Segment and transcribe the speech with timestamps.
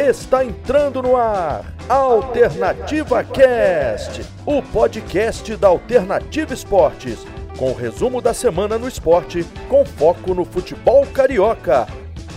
[0.00, 7.26] Está entrando no ar Alternativa Cast, o podcast da Alternativa Esportes,
[7.58, 11.86] com o resumo da semana no esporte, com foco no futebol carioca.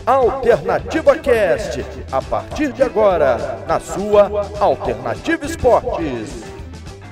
[0.05, 6.43] Alternativa Cast, a partir de agora, na sua Alternativa Esportes.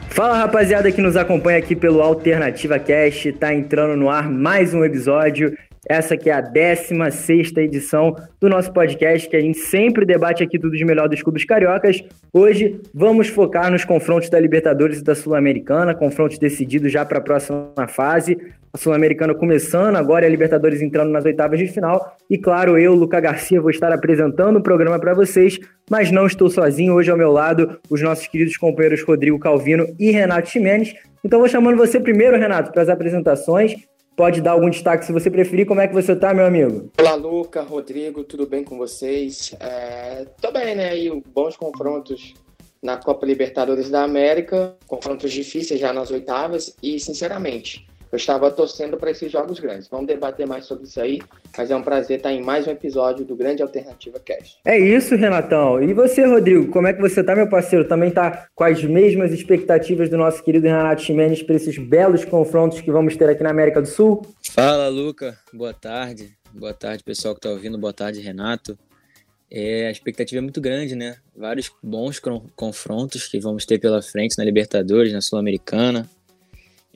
[0.10, 4.84] Fala rapaziada que nos acompanha aqui pelo Alternativa Cast, tá entrando no ar mais um
[4.84, 10.44] episódio essa que é a 16 edição do nosso podcast, que a gente sempre debate
[10.44, 12.04] aqui tudo de melhor dos clubes cariocas.
[12.32, 17.22] Hoje vamos focar nos confrontos da Libertadores e da Sul-Americana, confrontos decididos já para a
[17.22, 18.38] próxima fase.
[18.74, 22.16] A Sul-Americana começando, agora a Libertadores entrando nas oitavas de final.
[22.30, 26.50] E claro, eu, Luca Garcia, vou estar apresentando o programa para vocês, mas não estou
[26.50, 26.94] sozinho.
[26.94, 30.94] Hoje ao meu lado, os nossos queridos companheiros Rodrigo Calvino e Renato Ximenes.
[31.24, 33.76] Então vou chamando você primeiro, Renato, para as apresentações
[34.22, 35.66] pode dar algum destaque se você preferir.
[35.66, 36.92] Como é que você tá, meu amigo?
[37.00, 39.56] Olá, Luca, Rodrigo, tudo bem com vocês?
[39.60, 40.96] É, tô bem, né?
[40.96, 42.36] E bons confrontos
[42.84, 48.98] na Copa Libertadores da América, confrontos difíceis já nas oitavas e, sinceramente, eu estava torcendo
[48.98, 49.88] para esses jogos grandes.
[49.88, 51.22] Vamos debater mais sobre isso aí,
[51.58, 54.58] mas é um prazer estar em mais um episódio do Grande Alternativa Cast.
[54.66, 55.82] É isso, Renatão.
[55.82, 57.88] E você, Rodrigo, como é que você tá, meu parceiro?
[57.88, 62.82] Também tá com as mesmas expectativas do nosso querido Renato Ximenes para esses belos confrontos
[62.82, 64.26] que vamos ter aqui na América do Sul?
[64.52, 65.38] Fala, Luca.
[65.54, 66.36] Boa tarde.
[66.54, 67.78] Boa tarde, pessoal que está ouvindo.
[67.78, 68.78] Boa tarde, Renato.
[69.50, 71.16] É, a expectativa é muito grande, né?
[71.36, 72.22] Vários bons
[72.56, 76.10] confrontos que vamos ter pela frente na Libertadores, na Sul-Americana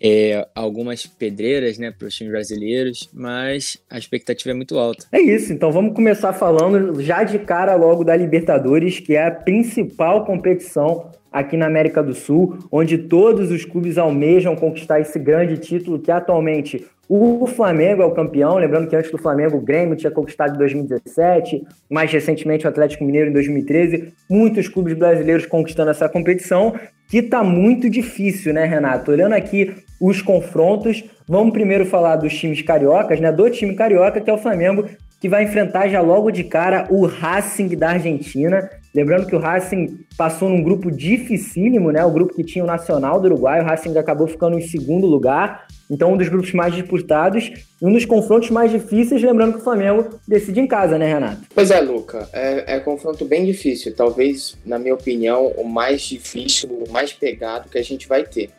[0.01, 5.05] é, algumas pedreiras né, para os times brasileiros, mas a expectativa é muito alta.
[5.11, 9.31] É isso, então vamos começar falando já de cara logo da Libertadores, que é a
[9.31, 15.57] principal competição aqui na América do Sul, onde todos os clubes almejam conquistar esse grande
[15.57, 19.95] título que atualmente o Flamengo é o campeão, lembrando que antes do Flamengo o Grêmio
[19.95, 25.91] tinha conquistado em 2017, mais recentemente o Atlético Mineiro em 2013, muitos clubes brasileiros conquistando
[25.91, 26.73] essa competição,
[27.07, 29.11] que está muito difícil, né, Renato?
[29.11, 33.31] Olhando aqui os confrontos, vamos primeiro falar dos times cariocas, né?
[33.31, 34.85] Do time carioca, que é o Flamengo,
[35.19, 38.69] que vai enfrentar já logo de cara o Racing da Argentina.
[38.93, 42.05] Lembrando que o Racing passou num grupo dificílimo, né?
[42.05, 45.65] O grupo que tinha o Nacional do Uruguai, o Racing acabou ficando em segundo lugar.
[45.89, 47.51] Então, um dos grupos mais disputados
[47.81, 51.41] e um dos confrontos mais difíceis, lembrando que o Flamengo decide em casa, né, Renato?
[51.53, 52.27] Pois é, Luca.
[52.33, 53.95] É, é confronto bem difícil.
[53.95, 58.49] Talvez, na minha opinião, o mais difícil, o mais pegado que a gente vai ter.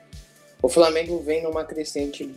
[0.62, 2.34] O Flamengo vem numa crescente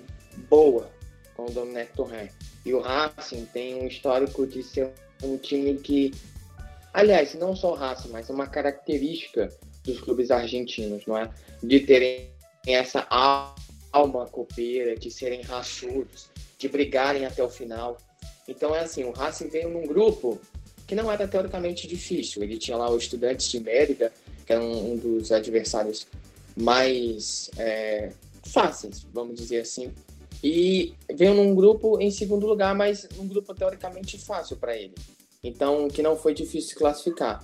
[0.50, 0.90] boa
[1.35, 2.31] com o Dominic Torrent.
[2.66, 4.90] E o Racing tem um histórico de ser
[5.24, 6.12] um time que,
[6.94, 9.50] aliás, não só o Racing, mas é uma característica
[9.84, 11.30] dos clubes argentinos, não é?
[11.63, 12.30] De terem
[12.68, 17.97] essa alma copeira, de serem raçudos, de brigarem até o final.
[18.47, 20.40] Então é assim, o Racing veio num grupo
[20.86, 22.44] que não era teoricamente difícil.
[22.44, 24.12] Ele tinha lá o Estudantes de Mérida,
[24.46, 26.07] que era um, um dos adversários
[26.59, 28.12] mais é,
[28.46, 29.94] fáceis, vamos dizer assim.
[30.44, 34.96] E veio num grupo em segundo lugar, mas um grupo teoricamente fácil para ele.
[35.44, 37.44] Então, que não foi difícil se classificar.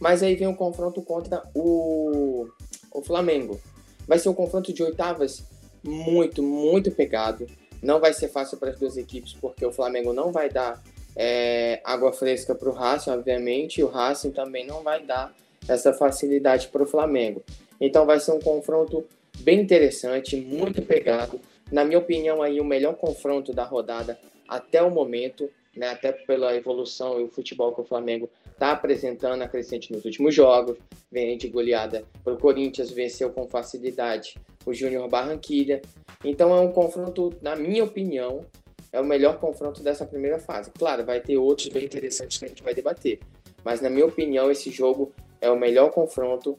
[0.00, 2.46] Mas aí vem o confronto contra o,
[2.92, 3.60] o Flamengo.
[4.06, 5.44] Vai ser um confronto de oitavas
[5.82, 7.46] muito, muito pegado.
[7.82, 10.82] Não vai ser fácil para as duas equipes, porque o Flamengo não vai dar
[11.16, 15.34] é, água fresca para o Racing, obviamente, e o Racing também não vai dar
[15.68, 17.42] essa facilidade para o Flamengo.
[17.80, 19.04] Então vai ser um confronto
[19.40, 21.40] bem interessante, muito pegado.
[21.70, 24.18] Na minha opinião, aí o melhor confronto da rodada
[24.48, 29.42] até o momento, né, até pela evolução e o futebol que o Flamengo está apresentando
[29.42, 30.78] a crescente nos últimos jogos.
[31.10, 35.82] Vem de goleada para o Corinthians, venceu com facilidade o Júnior Barranquilha.
[36.24, 38.46] Então é um confronto, na minha opinião,
[38.92, 40.70] é o melhor confronto dessa primeira fase.
[40.70, 43.18] Claro, vai ter outros bem interessantes que a gente vai debater.
[43.64, 46.58] Mas na minha opinião, esse jogo é o melhor confronto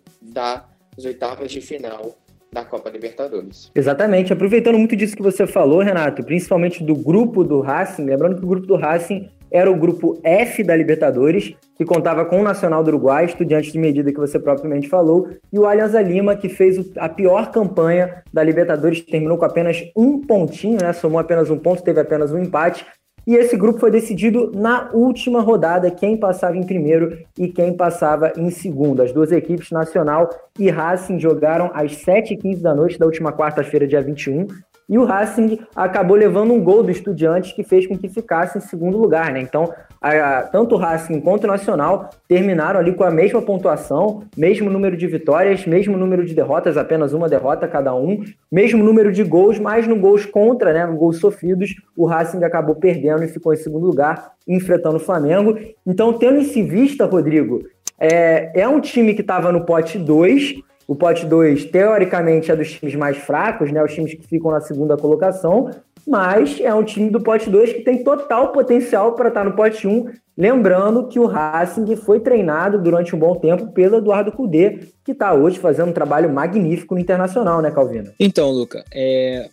[0.95, 2.15] das oitavas de final
[2.51, 3.69] da Copa Libertadores.
[3.75, 4.31] Exatamente.
[4.31, 8.47] Aproveitando muito disso que você falou, Renato, principalmente do grupo do Racing, lembrando que o
[8.47, 12.89] grupo do Racing era o grupo F da Libertadores, que contava com o Nacional do
[12.89, 17.07] Uruguai, Estudiantes de Medida que você propriamente falou, e o Alianza Lima, que fez a
[17.07, 20.93] pior campanha da Libertadores, terminou com apenas um pontinho, né?
[20.93, 22.85] Somou apenas um ponto, teve apenas um empate.
[23.27, 28.31] E esse grupo foi decidido na última rodada, quem passava em primeiro e quem passava
[28.37, 29.01] em segundo.
[29.01, 30.29] As duas equipes, Nacional
[30.59, 34.47] e Racing, jogaram às 7h15 da noite da última quarta-feira, dia 21,
[34.87, 38.61] e o Racing acabou levando um gol do Estudiantes que fez com que ficasse em
[38.61, 39.39] segundo lugar, né?
[39.39, 39.73] Então,
[40.05, 44.95] a, tanto o Racing quanto o Nacional terminaram ali com a mesma pontuação, mesmo número
[44.95, 49.57] de vitórias, mesmo número de derrotas, apenas uma derrota cada um, mesmo número de gols,
[49.57, 50.85] mas no gols contra, né?
[50.85, 55.57] No gols sofridos, o Racing acabou perdendo e ficou em segundo lugar, enfrentando o Flamengo.
[55.85, 57.63] Então, tendo isso em vista, Rodrigo,
[57.99, 60.55] é, é um time que estava no pote 2.
[60.87, 63.83] O pote 2, teoricamente, é dos times mais fracos, né?
[63.83, 65.71] Os times que ficam na segunda colocação.
[66.07, 69.55] Mas é um time do pote 2 que tem total potencial para estar tá no
[69.55, 69.91] pote 1.
[69.91, 75.13] Um, lembrando que o Racing foi treinado durante um bom tempo pelo Eduardo Cudê, que
[75.13, 78.11] está hoje fazendo um trabalho magnífico no Internacional, né, Calvino?
[78.19, 79.49] Então, Luca, é,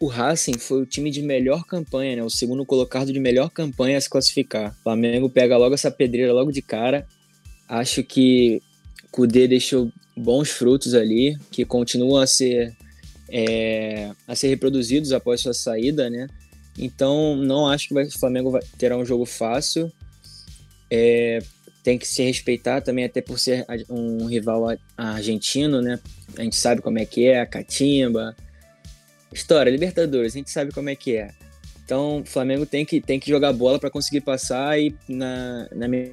[0.00, 2.22] o Racing foi o time de melhor campanha, né?
[2.22, 4.70] O segundo colocado de melhor campanha a se classificar.
[4.70, 7.06] O Flamengo pega logo essa pedreira logo de cara.
[7.68, 8.62] Acho que
[9.10, 12.74] Kudê deixou bons frutos ali, que continuam a ser
[13.30, 16.28] é, a ser reproduzidos após sua saída, né?
[16.78, 19.90] Então não acho que o Flamengo terá um jogo fácil.
[20.90, 21.38] É,
[21.82, 24.66] tem que se respeitar também, até por ser um rival
[24.96, 25.98] argentino, né?
[26.36, 28.36] A gente sabe como é que é, a catimba,
[29.32, 31.30] História, Libertadores, a gente sabe como é que é.
[31.84, 35.88] Então, o Flamengo tem que, tem que jogar bola para conseguir passar e, na, na
[35.88, 36.12] minha,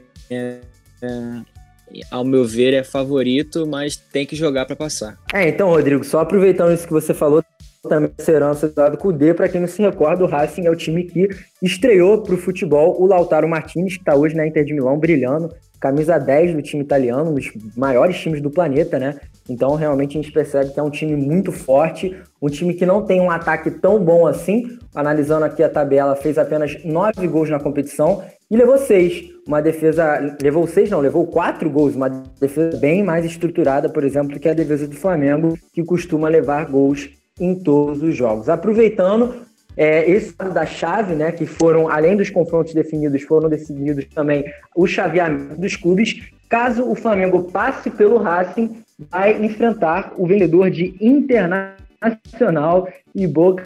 [2.12, 5.18] ao meu ver, é favorito, mas tem que jogar para passar.
[5.34, 7.44] É, então, Rodrigo, só aproveitando isso que você falou,
[7.88, 11.04] também a herança do Cudê, para quem não se recorda, o Racing é o time
[11.04, 11.30] que
[11.62, 15.50] estreou para o futebol o Lautaro Martinez, que está hoje na Inter de Milão brilhando,
[15.80, 19.20] camisa 10 do time italiano, um dos maiores times do planeta, né?
[19.50, 23.06] Então, realmente, a gente percebe que é um time muito forte, um time que não
[23.06, 24.78] tem um ataque tão bom assim.
[24.94, 29.30] Analisando aqui a tabela, fez apenas nove gols na competição e levou seis.
[29.46, 30.38] Uma defesa.
[30.42, 31.96] Levou seis, não, levou quatro gols.
[31.96, 36.66] Uma defesa bem mais estruturada, por exemplo, que a defesa do Flamengo, que costuma levar
[36.66, 37.10] gols
[37.40, 38.50] em todos os jogos.
[38.50, 39.36] Aproveitando,
[39.76, 44.44] é, esse lado da chave, né, que foram, além dos confrontos definidos, foram decididos também
[44.76, 46.30] o chaveamento dos clubes.
[46.50, 53.64] Caso o Flamengo passe pelo Racing, vai enfrentar o vendedor de Internacional e Boca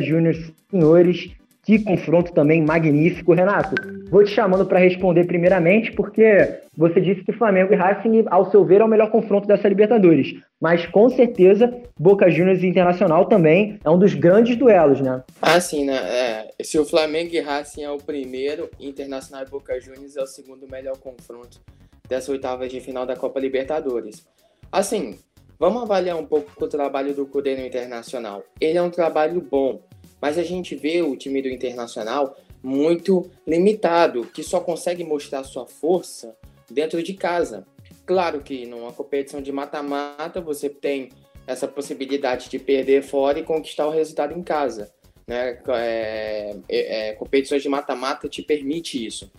[0.00, 0.52] Juniors.
[0.70, 1.30] Senhores,
[1.64, 3.32] que confronto também magnífico.
[3.32, 3.74] Renato,
[4.10, 8.64] vou te chamando para responder primeiramente, porque você disse que Flamengo e Racing, ao seu
[8.64, 10.34] ver, é o melhor confronto dessa Libertadores.
[10.60, 15.22] Mas com certeza, Boca Juniors e Internacional também é um dos grandes duelos, né?
[15.40, 15.96] Ah, sim, né?
[15.96, 20.26] É, se o Flamengo e Racing é o primeiro, Internacional e Boca Juniors é o
[20.26, 21.60] segundo melhor confronto
[22.08, 24.26] dessa oitava de final da Copa Libertadores.
[24.70, 25.18] Assim,
[25.58, 28.42] vamos avaliar um pouco o trabalho do Cudê no Internacional.
[28.60, 29.80] Ele é um trabalho bom,
[30.24, 35.66] mas a gente vê o time do Internacional muito limitado, que só consegue mostrar sua
[35.66, 36.34] força
[36.70, 37.66] dentro de casa.
[38.06, 41.10] Claro que numa competição de mata-mata você tem
[41.46, 44.90] essa possibilidade de perder fora e conquistar o resultado em casa.
[45.26, 45.58] Né?
[45.68, 49.30] É, é, é, competições de mata-mata te permite isso.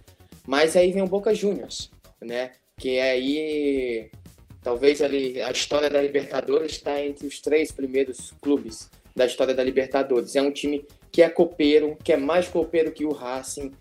[0.45, 1.89] Mas aí vem o Boca Juniors,
[2.21, 2.51] né?
[2.77, 4.11] Que aí
[4.61, 9.63] talvez ali a história da Libertadores está entre os três primeiros clubes da história da
[9.63, 10.35] Libertadores.
[10.35, 13.71] É um time que é copeiro, que é mais copeiro que o Racing,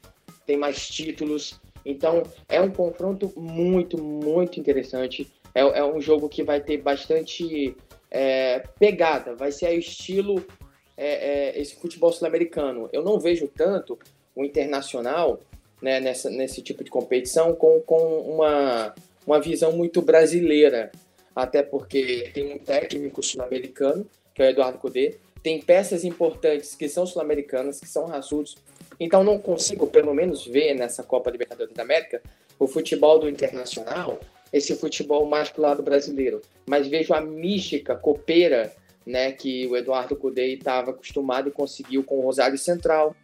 [0.46, 1.60] tem mais títulos.
[1.84, 5.31] Então, é um confronto muito, muito interessante.
[5.54, 7.76] É, é um jogo que vai ter bastante
[8.10, 10.44] é, pegada, vai ser o estilo
[10.96, 12.88] é, é, esse futebol sul-americano.
[12.92, 13.98] Eu não vejo tanto
[14.34, 15.40] o internacional
[15.82, 18.94] né, nessa, nesse tipo de competição com, com uma,
[19.26, 20.92] uma visão muito brasileira,
[21.34, 25.16] até porque tem um técnico sul-americano que é o Eduardo Cudê.
[25.44, 28.56] Tem peças importantes que são sul-americanas, que são raçudos.
[28.99, 32.23] Então não consigo, pelo menos, ver nessa Copa Libertadores da América
[32.59, 34.18] o futebol do Internacional,
[34.50, 36.40] esse futebol mais pro lado brasileiro.
[36.66, 42.21] Mas vejo a mística copeira né, que o Eduardo Cudê estava acostumado e conseguiu com
[42.21, 43.14] o Rosário Central,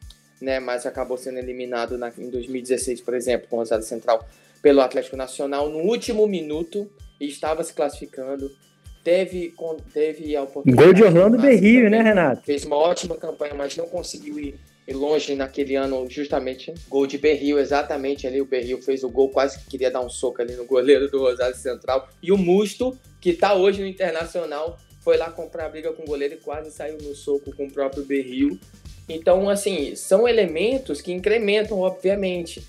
[0.43, 4.29] né, mas acabou sendo eliminado na, em 2016, por exemplo, com o Rosário Central
[4.61, 8.55] pelo Atlético Nacional no último minuto e estava se classificando
[9.03, 9.55] teve,
[9.93, 10.87] teve a oportunidade.
[10.87, 12.43] Gol de Orlando Berrio, né, Renato?
[12.43, 14.55] Fez uma ótima campanha, mas não conseguiu ir,
[14.93, 16.73] longe naquele ano, justamente.
[16.89, 18.41] Gol de Berrio, exatamente ali.
[18.41, 21.21] O Berrio fez o gol, quase que queria dar um soco ali no goleiro do
[21.21, 22.09] Rosário Central.
[22.23, 26.07] E o Musto, que está hoje no Internacional, foi lá comprar a briga com o
[26.07, 28.59] goleiro e quase saiu no soco com o próprio Berrio.
[29.09, 32.63] Então, assim, são elementos que incrementam, obviamente,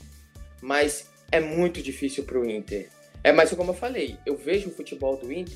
[0.62, 2.90] mas é muito difícil para o Inter.
[3.24, 5.56] É, mas como eu falei, eu vejo o futebol do Inter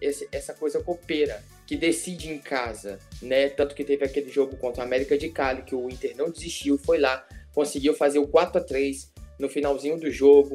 [0.00, 3.48] esse, essa coisa copeira, que decide em casa, né?
[3.48, 6.78] Tanto que teve aquele jogo contra o América de Cali, que o Inter não desistiu,
[6.78, 10.54] foi lá, conseguiu fazer o 4 a 3 no finalzinho do jogo,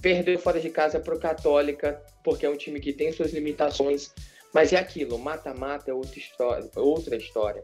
[0.00, 4.10] perdeu fora de casa para o Católica, porque é um time que tem suas limitações,
[4.52, 7.62] mas é aquilo, mata-mata é outra história, outra história.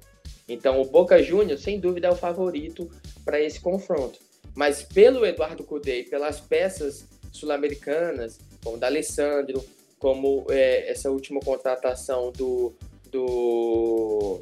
[0.48, 2.90] Então o Boca Juniors, sem dúvida, é o favorito
[3.24, 4.18] para esse confronto.
[4.54, 9.62] Mas pelo Eduardo Cudê, pelas peças sul-americanas, como o da Alessandro,
[9.98, 12.74] como é, essa última contratação do,
[13.10, 14.40] do,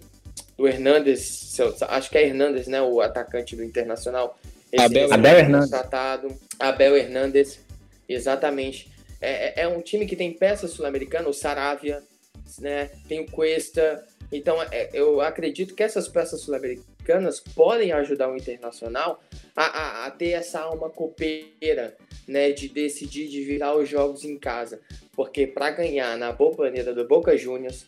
[0.57, 1.59] do Hernandes,
[1.89, 4.39] acho que é Hernandes, né, o atacante do Internacional.
[4.73, 5.71] Esse, Abel, Abel Hernandes.
[5.71, 7.61] Tratado, Abel Hernandes,
[8.09, 8.91] exatamente.
[9.21, 12.03] é, é um time que tem peças sul-americanas, o Saravia,
[12.59, 12.91] né?
[13.09, 14.05] Tem o Cuesta.
[14.31, 16.94] Então, é, eu acredito que essas peças sul-americanas
[17.55, 19.23] podem ajudar o Internacional
[19.57, 21.97] a, a, a, ter essa alma copeira,
[22.27, 22.51] né?
[22.53, 24.81] De decidir, de virar os jogos em casa.
[25.15, 27.87] Porque para ganhar na boa planeta do Boca Juniors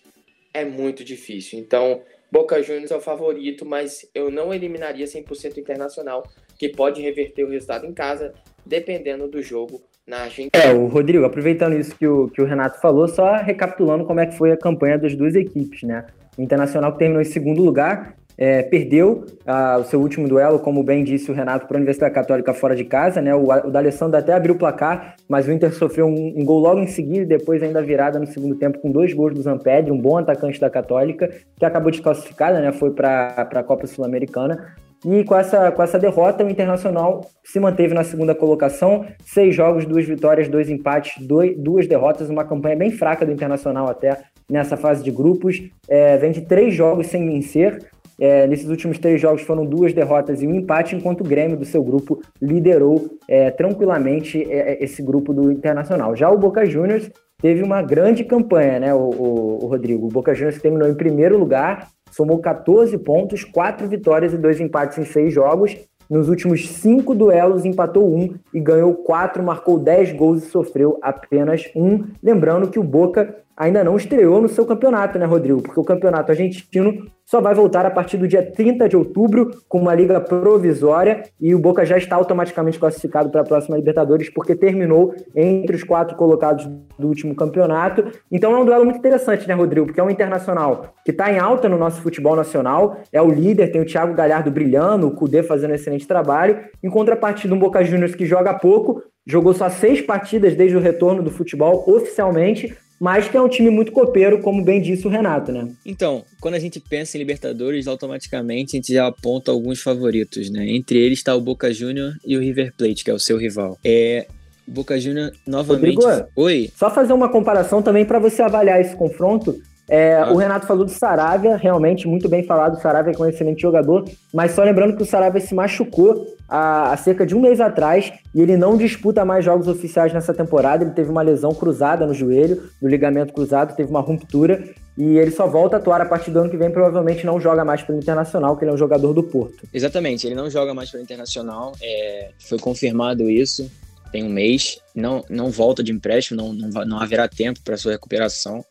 [0.53, 1.59] é muito difícil.
[1.59, 6.23] Então, Boca Juniors é o favorito, mas eu não eliminaria 100% Internacional,
[6.59, 8.33] que pode reverter o resultado em casa,
[8.65, 10.63] dependendo do jogo na Argentina.
[10.63, 14.27] É, o Rodrigo, aproveitando isso que o, que o Renato falou, só recapitulando como é
[14.27, 16.07] que foi a campanha das duas equipes, né?
[16.39, 20.83] O Internacional que terminou em segundo lugar, é, perdeu ah, o seu último duelo, como
[20.83, 23.35] bem disse o Renato, para a Universidade Católica fora de casa, né?
[23.35, 26.81] O, o D'Alessandro até abriu o placar, mas o Inter sofreu um, um, gol logo
[26.81, 30.01] em seguida e depois ainda virada no segundo tempo com dois gols do Zampedri, um
[30.01, 32.73] bom atacante da Católica, que acabou desclassificada, né?
[32.73, 34.75] Foi para a Copa Sul-Americana.
[35.05, 39.05] E com essa, com essa derrota, o Internacional se manteve na segunda colocação.
[39.25, 42.31] Seis jogos, duas vitórias, dois empates, dois, duas derrotas.
[42.31, 44.19] Uma campanha bem fraca do Internacional até
[44.51, 45.63] nessa fase de grupos.
[45.89, 47.79] É, vem de três jogos sem vencer.
[48.19, 51.65] É, nesses últimos três jogos foram duas derrotas e um empate, enquanto o Grêmio do
[51.65, 56.17] seu grupo liderou é, tranquilamente é, é esse grupo do Internacional.
[56.17, 60.07] Já o Boca Juniors teve uma grande campanha, né, o, o, o Rodrigo?
[60.07, 64.99] O Boca Juniors terminou em primeiro lugar, somou 14 pontos, 4 vitórias e 2 empates
[64.99, 65.77] em 6 jogos.
[66.09, 71.69] Nos últimos 5 duelos, empatou um e ganhou 4, marcou 10 gols e sofreu apenas
[71.75, 72.05] um.
[72.23, 75.63] Lembrando que o Boca ainda não estreou no seu campeonato, né, Rodrigo?
[75.63, 79.81] Porque o campeonato argentino só vai voltar a partir do dia 30 de outubro com
[79.81, 84.55] uma liga provisória e o Boca já está automaticamente classificado para a próxima Libertadores porque
[84.55, 88.05] terminou entre os quatro colocados do último campeonato.
[88.31, 89.87] Então é um duelo muito interessante, né, Rodrigo?
[89.87, 93.73] Porque é um internacional que está em alta no nosso futebol nacional, é o líder,
[93.73, 97.83] tem o Thiago Galhardo brilhando, o Cudê fazendo um excelente trabalho, em contrapartida um Boca
[97.83, 103.29] Juniors que joga pouco, jogou só seis partidas desde o retorno do futebol oficialmente, mas
[103.29, 105.69] que é um time muito copeiro, como bem disse o Renato, né?
[105.85, 110.67] Então, quando a gente pensa em Libertadores, automaticamente a gente já aponta alguns favoritos, né?
[110.69, 113.79] Entre eles está o Boca Juniors e o River Plate, que é o seu rival.
[113.85, 114.27] É,
[114.67, 115.97] Boca Juniors novamente.
[115.97, 116.71] Rodrigo, Oi.
[116.75, 119.61] Só fazer uma comparação também para você avaliar esse confronto.
[119.89, 120.33] É, ah.
[120.33, 122.77] O Renato falou do Saravia, realmente muito bem falado.
[122.77, 126.93] O Saravia é um excelente jogador, mas só lembrando que o Saravia se machucou há,
[126.93, 130.83] há, cerca de um mês atrás e ele não disputa mais jogos oficiais nessa temporada.
[130.83, 134.65] Ele teve uma lesão cruzada no joelho, no ligamento cruzado, teve uma ruptura
[134.99, 136.71] e ele só volta a atuar a partir do ano que vem.
[136.71, 139.69] Provavelmente não joga mais pelo Internacional, que ele é um jogador do Porto.
[139.73, 143.71] Exatamente, ele não joga mais pelo Internacional, é, foi confirmado isso.
[144.11, 147.93] Tem um mês, não, não volta de empréstimo, não, não, não haverá tempo para sua
[147.93, 148.65] recuperação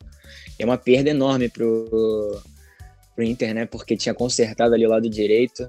[0.58, 2.42] é uma perda enorme pro,
[3.16, 3.66] pro Inter, né?
[3.66, 5.68] Porque tinha consertado ali o lado direito.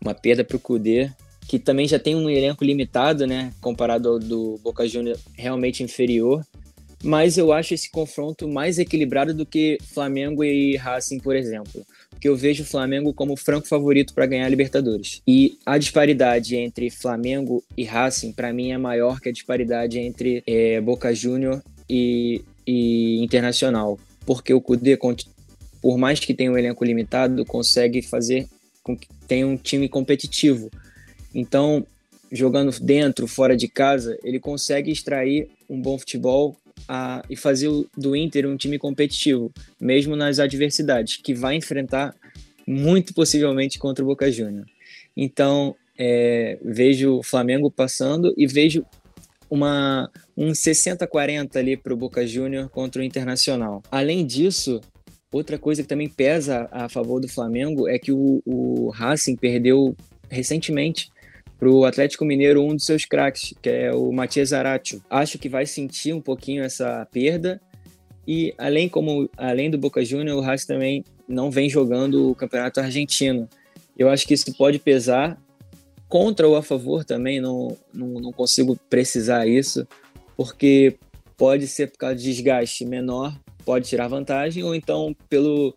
[0.00, 1.10] Uma perda pro Kudê,
[1.48, 3.52] que também já tem um elenco limitado, né?
[3.60, 6.44] Comparado ao do Boca Juniors, realmente inferior.
[7.02, 11.84] Mas eu acho esse confronto mais equilibrado do que Flamengo e Racing, por exemplo.
[12.10, 15.20] Porque eu vejo o Flamengo como franco favorito para ganhar a Libertadores.
[15.26, 20.42] E a disparidade entre Flamengo e Racing, para mim, é maior que a disparidade entre
[20.46, 24.98] é, Boca Juniors e e internacional, porque o Kudê,
[25.80, 28.48] por mais que tenha um elenco limitado, consegue fazer
[28.82, 30.70] com que tenha um time competitivo.
[31.34, 31.86] Então,
[32.30, 36.56] jogando dentro, fora de casa, ele consegue extrair um bom futebol
[36.88, 42.14] a, e fazer do Inter um time competitivo, mesmo nas adversidades, que vai enfrentar
[42.66, 44.68] muito possivelmente contra o Boca Juniors.
[45.16, 48.84] Então, é, vejo o Flamengo passando e vejo
[49.50, 53.82] uma, um 60-40 ali para o Boca Júnior contra o Internacional.
[53.90, 54.80] Além disso,
[55.32, 59.96] outra coisa que também pesa a favor do Flamengo é que o, o Racing perdeu
[60.28, 61.10] recentemente
[61.58, 65.02] para o Atlético Mineiro um dos seus craques, que é o Matias Zaratio.
[65.08, 67.60] Acho que vai sentir um pouquinho essa perda
[68.26, 72.80] e além como além do Boca Júnior, o Racing também não vem jogando o Campeonato
[72.80, 73.48] Argentino.
[73.96, 75.40] Eu acho que isso pode pesar
[76.08, 79.86] contra ou a favor também, não, não, não consigo precisar isso,
[80.36, 80.96] porque
[81.36, 85.74] pode ser por causa de desgaste menor, pode tirar vantagem, ou então pelo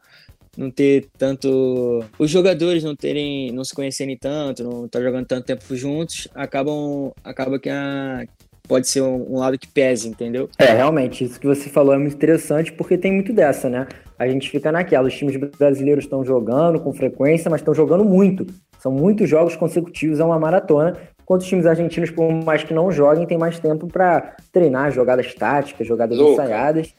[0.57, 2.03] não ter tanto.
[2.17, 3.51] Os jogadores não terem.
[3.51, 7.12] não se conhecerem tanto, não estar tá jogando tanto tempo juntos, acabam.
[7.24, 8.25] acaba que a,
[8.67, 10.50] pode ser um, um, lado que pese, entendeu?
[10.57, 13.88] É, realmente, isso que você falou é muito interessante porque tem muito dessa, né?
[14.17, 18.45] A gente fica naquela, os times brasileiros estão jogando com frequência, mas estão jogando muito.
[18.79, 20.98] São muitos jogos consecutivos, é uma maratona.
[21.21, 25.33] Enquanto os times argentinos, por mais que não joguem, tem mais tempo para treinar jogadas
[25.36, 26.31] táticas, jogadas Luca.
[26.31, 26.95] ensaiadas.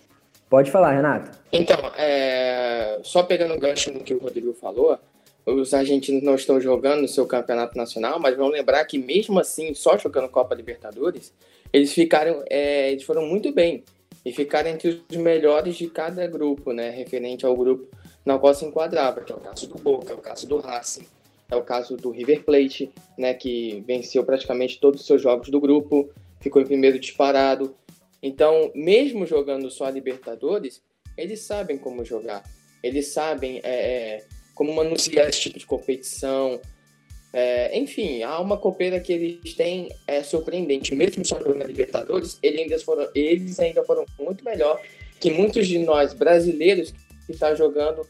[0.49, 1.31] Pode falar, Renato.
[1.53, 2.99] Então, é...
[3.03, 4.99] só pegando o gancho no que o Rodrigo falou,
[5.47, 9.75] os argentinos não estão jogando no seu campeonato nacional, mas vamos lembrar que mesmo assim,
[9.75, 11.33] só jogando Copa Libertadores,
[11.73, 13.85] eles ficaram, é, eles foram muito bem
[14.25, 16.91] e ficaram entre os melhores de cada grupo, né?
[16.91, 17.89] Referente ao grupo
[18.25, 21.07] na qual se enquadrava, que é o caso do Boca, é o caso do Racing,
[21.51, 23.35] é o caso do River Plate, né?
[23.35, 27.75] Que venceu praticamente todos os seus jogos do grupo, ficou em primeiro disparado.
[28.23, 30.83] Então, mesmo jogando só a Libertadores,
[31.17, 32.43] eles sabem como jogar,
[32.83, 33.71] eles sabem é,
[34.17, 36.61] é como manusear esse tipo de competição.
[37.33, 40.95] É, enfim, há uma copeira que eles têm é surpreendente.
[40.95, 44.81] Mesmo só jogando a Libertadores, eles ainda, foram, eles ainda foram muito melhor
[45.19, 46.93] que muitos de nós brasileiros
[47.27, 48.07] que estão tá jogando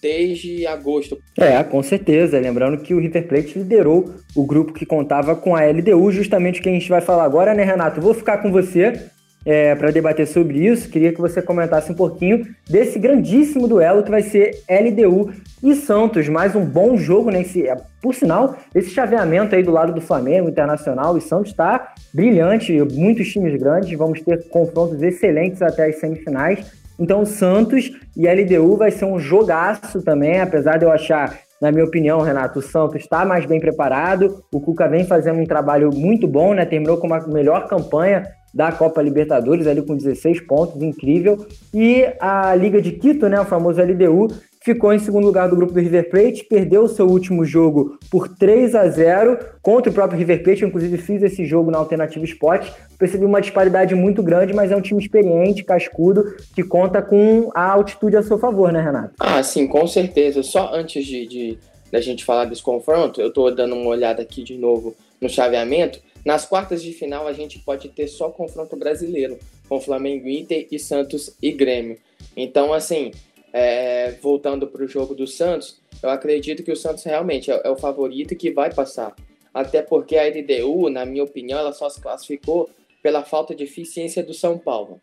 [0.00, 1.18] desde agosto.
[1.36, 2.38] É, com certeza.
[2.38, 6.62] Lembrando que o River Plate liderou o grupo que contava com a LDU, justamente o
[6.62, 8.00] que a gente vai falar agora, né, Renato?
[8.00, 9.10] Vou ficar com você
[9.44, 10.88] é, para debater sobre isso.
[10.88, 16.28] Queria que você comentasse um pouquinho desse grandíssimo duelo que vai ser LDU e Santos.
[16.28, 17.40] Mais um bom jogo, né?
[17.40, 17.64] Esse,
[18.02, 22.72] por sinal, esse chaveamento aí do lado do Flamengo, Internacional e Santos está brilhante.
[22.92, 26.77] Muitos times grandes, vamos ter confrontos excelentes até as semifinais.
[26.98, 31.84] Então, Santos e LDU vai ser um jogaço também, apesar de eu achar na minha
[31.84, 34.44] opinião, Renato, o Santos está mais bem preparado.
[34.52, 36.64] O Cuca vem fazendo um trabalho muito bom, né?
[36.64, 38.22] Terminou com uma melhor campanha
[38.54, 41.46] da Copa Libertadores, ali com 16 pontos, incrível.
[41.74, 44.28] E a Liga de Quito, né, o famoso LDU,
[44.74, 48.28] ficou em segundo lugar do grupo do River Plate, perdeu o seu último jogo por
[48.28, 52.22] 3 a 0 contra o próprio River Plate, eu, inclusive fiz esse jogo na Alternativa
[52.26, 57.50] Sport, percebi uma disparidade muito grande, mas é um time experiente, cascudo, que conta com
[57.54, 59.14] a altitude a seu favor, né, Renato?
[59.18, 60.42] Ah, sim, com certeza.
[60.42, 61.58] Só antes de, de
[61.90, 65.98] da gente falar desse confronto, eu tô dando uma olhada aqui de novo no chaveamento,
[66.24, 70.78] nas quartas de final, a gente pode ter só confronto brasileiro, com Flamengo Inter e
[70.78, 71.96] Santos e Grêmio.
[72.36, 73.12] Então, assim,
[73.52, 77.70] é, voltando para o jogo do Santos, eu acredito que o Santos realmente é, é,
[77.70, 79.14] o favorito que vai passar.
[79.52, 82.70] Até porque a LDU, na minha opinião, ela só se classificou
[83.02, 85.00] pela falta de eficiência do São Paulo.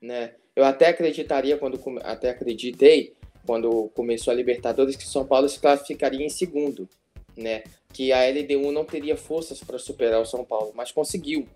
[0.00, 0.32] Né?
[0.56, 3.12] Eu até acreditaria, quando até acreditei,
[3.46, 6.88] quando começou a Libertadores, que o São Paulo se classificaria em segundo.
[7.36, 7.62] Né?
[7.94, 11.46] que a LDU não teria forças para superar o São Paulo, mas conseguiu,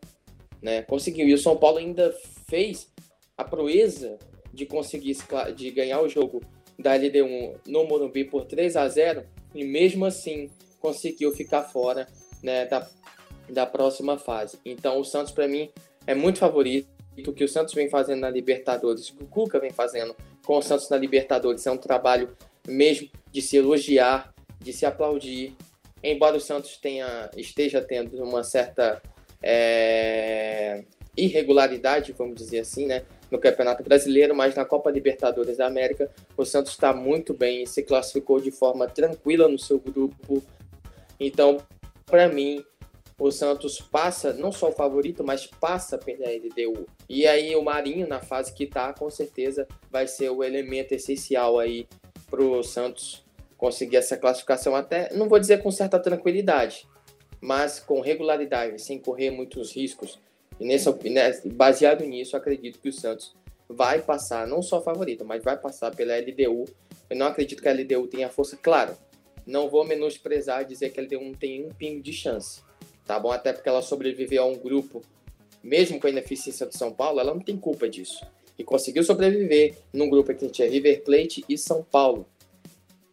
[0.63, 0.83] né?
[0.83, 1.27] Conseguiu.
[1.29, 2.89] E o São Paulo ainda fez
[3.37, 4.17] a proeza
[4.59, 5.17] de conseguir
[5.55, 6.43] de ganhar o jogo
[6.77, 12.09] da LD1 no Morumbi por 3 a 0 e mesmo assim conseguiu ficar fora,
[12.43, 12.89] né, da,
[13.49, 14.59] da próxima fase.
[14.65, 15.71] Então o Santos para mim
[16.07, 16.89] é muito favorito.
[17.27, 20.59] O que o Santos vem fazendo na Libertadores, o que o Cuca vem fazendo com
[20.59, 25.57] o Santos na Libertadores é um trabalho mesmo de se elogiar, de se aplaudir,
[26.03, 29.01] embora o Santos tenha, esteja tendo uma certa
[29.43, 30.85] é,
[31.17, 36.45] irregularidade, vamos dizer assim, né, no Campeonato Brasileiro, mas na Copa Libertadores da América, o
[36.45, 40.43] Santos está muito bem, se classificou de forma tranquila no seu grupo.
[41.21, 41.59] Então,
[42.07, 42.65] para mim,
[43.19, 46.87] o Santos passa, não só o favorito, mas passa pela LDU.
[47.09, 51.59] E aí o Marinho, na fase que está, com certeza vai ser o elemento essencial
[51.59, 51.89] aí
[52.31, 53.25] para o Santos
[53.57, 56.87] conseguir essa classificação até, não vou dizer com certa tranquilidade,
[57.41, 60.21] mas com regularidade, sem correr muitos riscos.
[60.61, 63.35] E baseado nisso, acredito que o Santos
[63.69, 66.65] vai passar, não só favorito, mas vai passar pela LDU.
[67.09, 68.97] Eu não acredito que a LDU tenha força, claro.
[69.47, 72.63] Não vou menosprezar dizer que a LDU não tem um pingo de chance,
[73.07, 73.31] tá bom?
[73.31, 75.03] Até porque ela sobreviveu a um grupo,
[75.63, 78.27] mesmo com a ineficiência do São Paulo, ela não tem culpa disso.
[78.59, 82.27] E conseguiu sobreviver num grupo que tinha River Plate e São Paulo.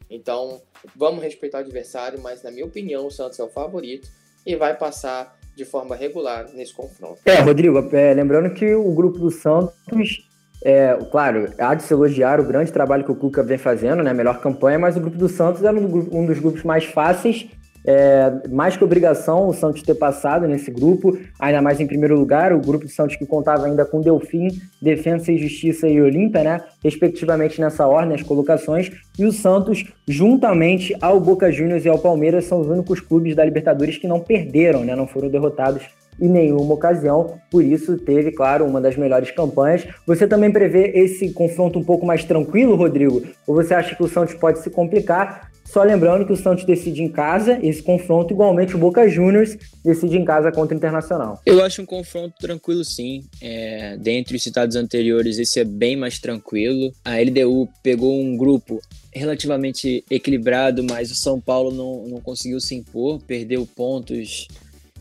[0.10, 0.62] Então,
[0.96, 4.10] vamos respeitar o adversário, mas na minha opinião, o Santos é o favorito
[4.46, 7.20] e vai passar de forma regular nesse confronto.
[7.26, 10.28] É, Rodrigo, é, lembrando que o grupo do Santos,
[10.64, 14.14] é, claro, há de se elogiar o grande trabalho que o Cuca vem fazendo, né?
[14.14, 17.48] Melhor campanha, mas o grupo do Santos era um dos grupos mais fáceis
[17.86, 22.52] é, mais que obrigação o Santos ter passado nesse grupo, ainda mais em primeiro lugar,
[22.52, 24.48] o grupo do Santos que contava ainda com Delfim,
[24.82, 26.62] Defensa e Justiça e Olímpia, né?
[26.84, 28.92] Respectivamente nessa ordem, as colocações.
[29.18, 33.46] E o Santos, juntamente ao Boca Juniors e ao Palmeiras, são os únicos clubes da
[33.46, 34.96] Libertadores que não perderam, né?
[34.96, 35.84] Não foram derrotados
[36.20, 39.86] em nenhuma ocasião, por isso teve, claro, uma das melhores campanhas.
[40.08, 43.22] Você também prevê esse confronto um pouco mais tranquilo, Rodrigo?
[43.46, 45.52] Ou você acha que o Santos pode se complicar?
[45.66, 50.18] Só lembrando que o Santos decide em casa esse confronto, igualmente o Boca Juniors decide
[50.18, 51.42] em casa contra o Internacional.
[51.46, 53.26] Eu acho um confronto tranquilo, sim.
[53.42, 56.94] É, dentre os citados anteriores, esse é bem mais tranquilo.
[57.04, 58.80] A LDU pegou um grupo
[59.12, 64.48] relativamente equilibrado, mas o São Paulo não, não conseguiu se impor, perdeu pontos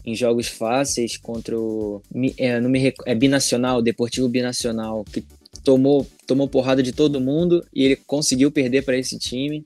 [0.04, 2.02] em jogos fáceis contra o.
[2.38, 5.24] É, não me, é binacional, Deportivo Binacional, que
[5.62, 9.64] tomou, tomou porrada de todo mundo e ele conseguiu perder para esse time.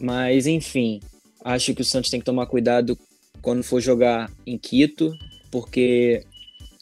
[0.00, 1.00] Mas, enfim,
[1.44, 2.96] acho que o Santos tem que tomar cuidado
[3.42, 5.12] quando for jogar em Quito,
[5.50, 6.22] porque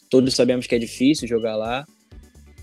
[0.09, 1.85] todos sabemos que é difícil jogar lá,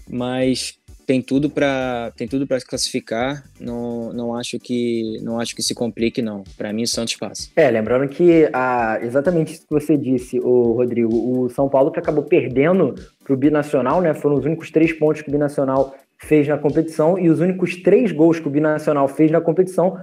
[0.08, 3.44] mas tem tudo para tem tudo para se classificar.
[3.60, 6.42] Não, não acho que não acho que se complique não.
[6.56, 7.50] Para mim o Santos passa.
[7.56, 11.98] É, lembrando que a, exatamente isso que você disse, o Rodrigo, o São Paulo que
[11.98, 14.14] acabou perdendo para o binacional, né?
[14.14, 18.10] Foram os únicos três pontos que o binacional fez na competição e os únicos três
[18.12, 19.96] gols que o binacional fez na competição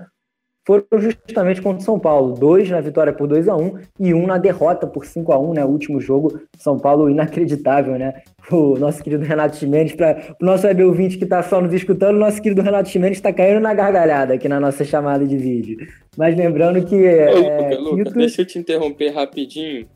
[0.65, 2.33] foram justamente contra o São Paulo.
[2.33, 5.53] Dois na vitória por 2 a 1 e um na derrota por 5 a 1
[5.53, 5.65] né?
[5.65, 8.21] O último jogo, São Paulo inacreditável, né?
[8.51, 12.15] O nosso querido Renato Ximenes, para o nosso web ouvinte que está só nos escutando,
[12.15, 15.77] o nosso querido Renato Ximenes está caindo na gargalhada aqui na nossa chamada de vídeo.
[16.17, 16.95] Mas lembrando que.
[16.95, 19.87] É, Ô, Luca, Luca, deixa eu te interromper rapidinho.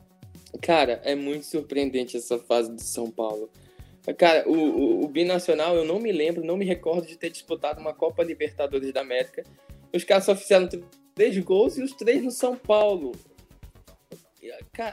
[0.62, 3.50] Cara, é muito surpreendente essa fase do São Paulo.
[4.18, 7.82] Cara, o, o, o, Binacional, eu não me lembro, não me recordo de ter disputado
[7.82, 9.44] uma Copa Libertadores da América
[9.96, 10.68] os caras só fizeram
[11.14, 13.14] três gols e os três no São Paulo.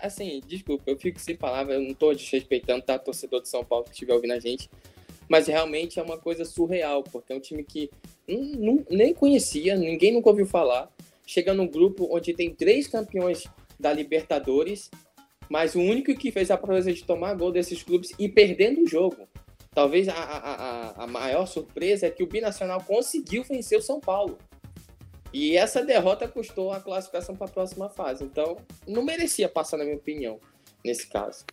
[0.01, 2.99] Assim, desculpa, eu fico sem palavras, eu não tô desrespeitando, tá?
[2.99, 4.71] Torcedor de São Paulo que estiver ouvindo a gente.
[5.29, 7.91] Mas realmente é uma coisa surreal, porque é um time que
[8.27, 10.91] não, nem conhecia, ninguém nunca ouviu falar.
[11.27, 13.45] Chega num grupo onde tem três campeões
[13.79, 14.91] da Libertadores,
[15.49, 18.89] mas o único que fez a proeza de tomar gol desses clubes e perdendo o
[18.89, 19.29] jogo.
[19.75, 24.39] Talvez a, a, a maior surpresa é que o Binacional conseguiu vencer o São Paulo.
[25.33, 28.25] E essa derrota custou a classificação para a próxima fase.
[28.25, 30.39] Então, não merecia passar, na minha opinião,
[30.85, 31.45] nesse caso.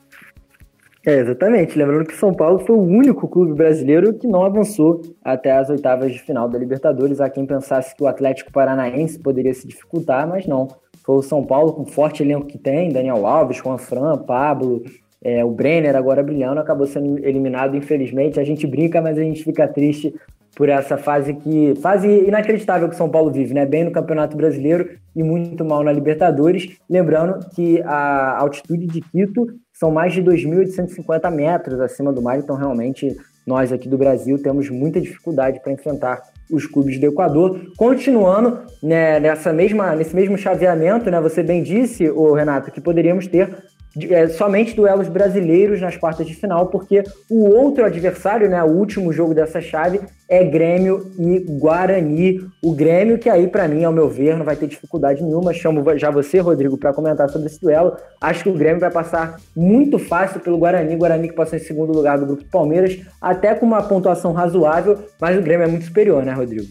[1.05, 1.77] É, exatamente.
[1.77, 6.11] Lembrando que São Paulo foi o único clube brasileiro que não avançou até as oitavas
[6.11, 7.21] de final da Libertadores.
[7.21, 10.67] Há quem pensasse que o Atlético Paranaense poderia se dificultar, mas não.
[11.05, 14.83] Foi o São Paulo, com o forte elenco que tem, Daniel Alves, Juan Fran, Pablo,
[15.21, 18.39] é, o Brenner agora brilhando, acabou sendo eliminado, infelizmente.
[18.39, 20.13] A gente brinca, mas a gente fica triste
[20.55, 23.65] por essa fase que fase inacreditável que São Paulo vive, né?
[23.65, 26.77] Bem no Campeonato Brasileiro e muito mal na Libertadores.
[26.89, 32.55] Lembrando que a altitude de Quito são mais de 2.850 metros acima do mar, então
[32.55, 33.15] realmente
[33.47, 37.59] nós aqui do Brasil temos muita dificuldade para enfrentar os clubes do Equador.
[37.77, 43.27] Continuando né, nessa mesma, nesse mesmo chaveamento, né, você bem disse, o Renato, que poderíamos
[43.27, 43.55] ter
[43.97, 49.11] é, somente duelos brasileiros nas quartas de final, porque o outro adversário, né, o último
[49.11, 52.47] jogo dessa chave, é Grêmio e Guarani.
[52.61, 55.53] O Grêmio, que aí, para mim, ao meu ver, não vai ter dificuldade nenhuma.
[55.53, 57.97] Chamo já você, Rodrigo, para comentar sobre esse duelo.
[58.21, 60.95] Acho que o Grêmio vai passar muito fácil pelo Guarani.
[60.95, 65.37] Guarani que passou em segundo lugar do grupo Palmeiras, até com uma pontuação razoável, mas
[65.37, 66.67] o Grêmio é muito superior, né, Rodrigo?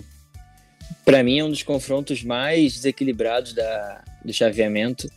[1.04, 5.09] Para mim, é um dos confrontos mais desequilibrados da, do chaveamento.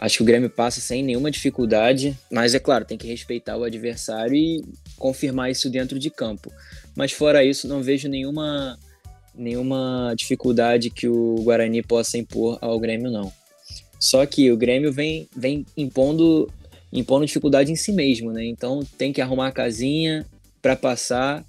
[0.00, 3.64] Acho que o Grêmio passa sem nenhuma dificuldade, mas é claro, tem que respeitar o
[3.64, 4.64] adversário e
[4.96, 6.50] confirmar isso dentro de campo.
[6.96, 8.78] Mas fora isso, não vejo nenhuma,
[9.34, 13.30] nenhuma dificuldade que o Guarani possa impor ao Grêmio, não.
[13.98, 16.50] Só que o Grêmio vem, vem impondo,
[16.90, 18.42] impondo dificuldade em si mesmo, né?
[18.46, 20.24] Então tem que arrumar a casinha
[20.62, 21.44] para passar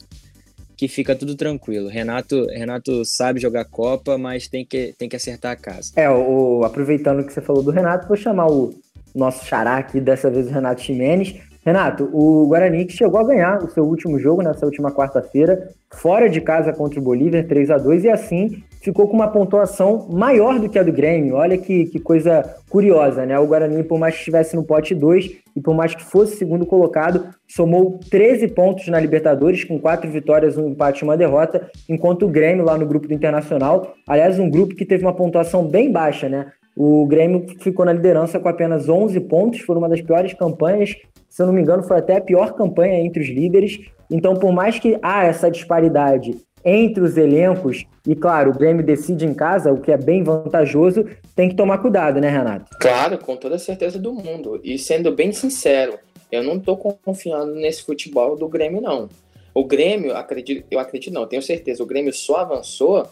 [0.82, 1.88] que fica tudo tranquilo.
[1.88, 5.92] Renato, Renato sabe jogar Copa, mas tem que, tem que acertar a casa.
[5.96, 8.74] É, o, aproveitando que você falou do Renato, vou chamar o
[9.14, 11.36] nosso xará aqui, dessa vez o Renato Ximenes.
[11.64, 16.28] Renato, o Guarani que chegou a ganhar o seu último jogo nessa última quarta-feira, fora
[16.28, 20.58] de casa contra o Bolívar, 3 a 2 e assim ficou com uma pontuação maior
[20.58, 21.36] do que a do Grêmio.
[21.36, 23.38] Olha que, que coisa curiosa, né?
[23.38, 26.66] O Guarani, por mais que estivesse no pote 2 e por mais que fosse segundo
[26.66, 32.26] colocado, somou 13 pontos na Libertadores, com quatro vitórias, um empate e uma derrota, enquanto
[32.26, 35.92] o Grêmio lá no grupo do Internacional, aliás, um grupo que teve uma pontuação bem
[35.92, 36.52] baixa, né?
[36.76, 40.96] O Grêmio ficou na liderança com apenas 11 pontos, foi uma das piores campanhas.
[41.30, 43.80] Se eu não me engano, foi até a pior campanha entre os líderes.
[44.10, 49.26] Então, por mais que há essa disparidade entre os elencos, e claro, o Grêmio decide
[49.26, 52.76] em casa, o que é bem vantajoso, tem que tomar cuidado, né, Renato?
[52.80, 54.60] Claro, com toda a certeza do mundo.
[54.64, 56.00] E sendo bem sincero,
[56.32, 59.10] eu não estou confiando nesse futebol do Grêmio, não.
[59.54, 63.06] O Grêmio, acredito, eu acredito não, tenho certeza, o Grêmio só avançou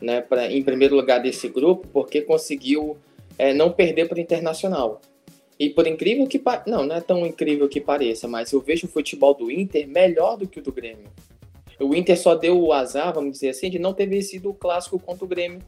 [0.00, 2.96] né, pra, em primeiro lugar desse grupo porque conseguiu
[3.38, 5.00] é, não perder para o Internacional.
[5.58, 8.86] E por incrível que pareça, não, não é tão incrível que pareça, mas eu vejo
[8.86, 11.08] o futebol do Inter melhor do que o do Grêmio.
[11.80, 14.98] O Inter só deu o azar, vamos dizer assim, de não ter vencido o clássico
[14.98, 15.60] contra o Grêmio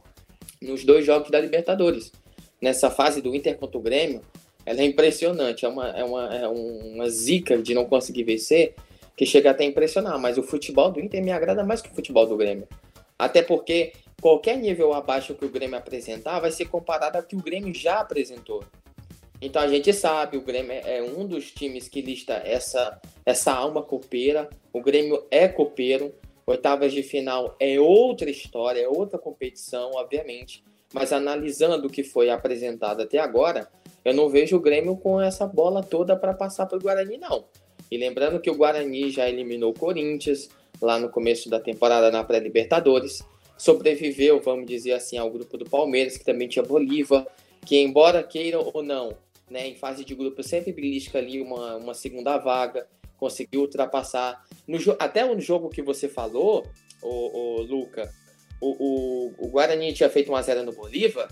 [0.61, 2.13] nos dois jogos da Libertadores.
[2.61, 4.23] Nessa fase do Inter contra o Grêmio,
[4.65, 8.75] ela é impressionante, é uma, é uma, é uma zica de não conseguir vencer,
[9.17, 11.95] que chega até a impressionar, mas o futebol do Inter me agrada mais que o
[11.95, 12.69] futebol do Grêmio.
[13.19, 17.43] Até porque qualquer nível abaixo que o Grêmio apresentar vai ser comparado ao que o
[17.43, 18.63] Grêmio já apresentou.
[19.41, 23.83] Então a gente sabe, o Grêmio é um dos times que lista essa, essa alma
[23.83, 24.49] copeira.
[24.73, 26.15] O Grêmio é copeiro.
[26.47, 30.63] Oitavas de final é outra história, é outra competição, obviamente.
[30.95, 33.69] Mas analisando o que foi apresentado até agora,
[34.05, 37.45] eu não vejo o Grêmio com essa bola toda para passar para o Guarani, não.
[37.91, 40.49] E lembrando que o Guarani já eliminou o Corinthians
[40.81, 43.23] lá no começo da temporada na pré-Libertadores.
[43.59, 47.27] Sobreviveu, vamos dizer assim, ao grupo do Palmeiras, que também tinha Bolívar,
[47.65, 49.17] que embora queiram ou não,
[49.51, 52.87] né, em fase de grupo sempre belisca ali uma, uma segunda vaga,
[53.19, 54.45] conseguiu ultrapassar.
[54.67, 56.67] No, até no jogo que você falou,
[57.03, 58.11] o, o Luca,
[58.61, 61.29] o, o, o, Guarani tinha feito 1x0 no Bolívar,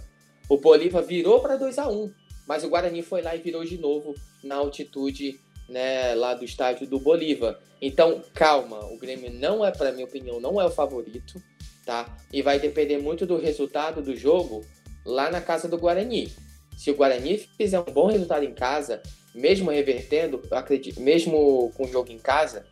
[0.49, 3.79] o Bolívar virou para 2 a 1 mas o Guarani foi lá e virou de
[3.79, 7.59] novo na altitude né, lá do estádio do Bolívar.
[7.81, 11.43] Então, calma, o Grêmio não é, para minha opinião, não é o favorito,
[11.85, 12.07] tá?
[12.33, 14.65] E vai depender muito do resultado do jogo
[15.05, 16.31] lá na casa do Guarani.
[16.77, 19.03] Se o Guarani fizer um bom resultado em casa,
[19.35, 22.65] mesmo revertendo, acredito, mesmo com o jogo em casa,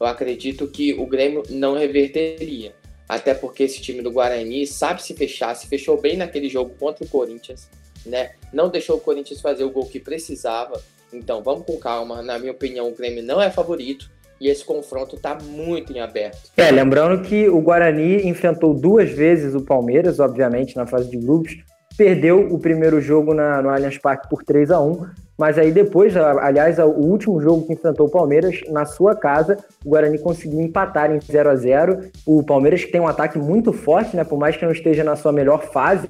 [0.00, 2.74] eu acredito que o Grêmio não reverteria.
[3.08, 7.04] Até porque esse time do Guarani sabe se fechar, se fechou bem naquele jogo contra
[7.04, 7.68] o Corinthians,
[8.04, 8.32] né?
[8.52, 10.82] Não deixou o Corinthians fazer o gol que precisava.
[11.12, 12.20] Então vamos com calma.
[12.22, 16.50] Na minha opinião, o Grêmio não é favorito e esse confronto está muito em aberto.
[16.56, 21.56] É, lembrando que o Guarani enfrentou duas vezes o Palmeiras, obviamente, na fase de grupos.
[21.96, 25.06] Perdeu o primeiro jogo na, no Allianz Parque por 3 a 1
[25.38, 29.90] mas aí depois, aliás, o último jogo que enfrentou o Palmeiras, na sua casa, o
[29.90, 34.16] Guarani conseguiu empatar em 0 a 0 O Palmeiras que tem um ataque muito forte,
[34.16, 34.24] né?
[34.24, 36.08] Por mais que não esteja na sua melhor fase,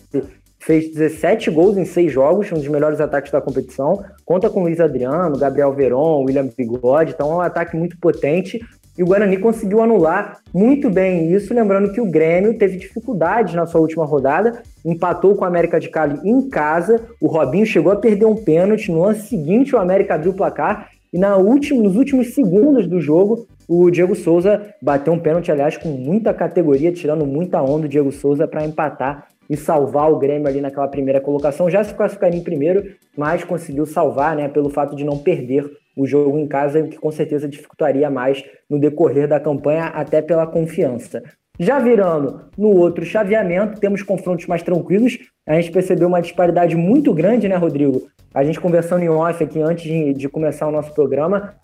[0.60, 4.04] fez 17 gols em seis jogos, um dos melhores ataques da competição.
[4.24, 8.60] Conta com Luiz Adriano, Gabriel Veron, William Bigode, então é um ataque muito potente.
[8.98, 13.66] E o Guarani conseguiu anular muito bem isso, lembrando que o Grêmio teve dificuldades na
[13.66, 17.96] sua última rodada, empatou com o América de Cali em casa, o Robinho chegou a
[17.96, 21.96] perder um pênalti, no ano seguinte o América abriu o placar, e na última, nos
[21.96, 27.26] últimos segundos do jogo, o Diego Souza bateu um pênalti, aliás, com muita categoria, tirando
[27.26, 31.70] muita onda o Diego Souza para empatar e salvar o Grêmio ali naquela primeira colocação.
[31.70, 32.84] Já se classificaria em primeiro,
[33.16, 36.98] mas conseguiu salvar, né, pelo fato de não perder o jogo em casa, o que
[36.98, 41.22] com certeza dificultaria mais no decorrer da campanha, até pela confiança.
[41.58, 45.18] Já virando no outro chaveamento, temos confrontos mais tranquilos.
[45.46, 48.08] A gente percebeu uma disparidade muito grande, né, Rodrigo?
[48.34, 51.54] A gente conversando em off aqui antes de, de começar o nosso programa,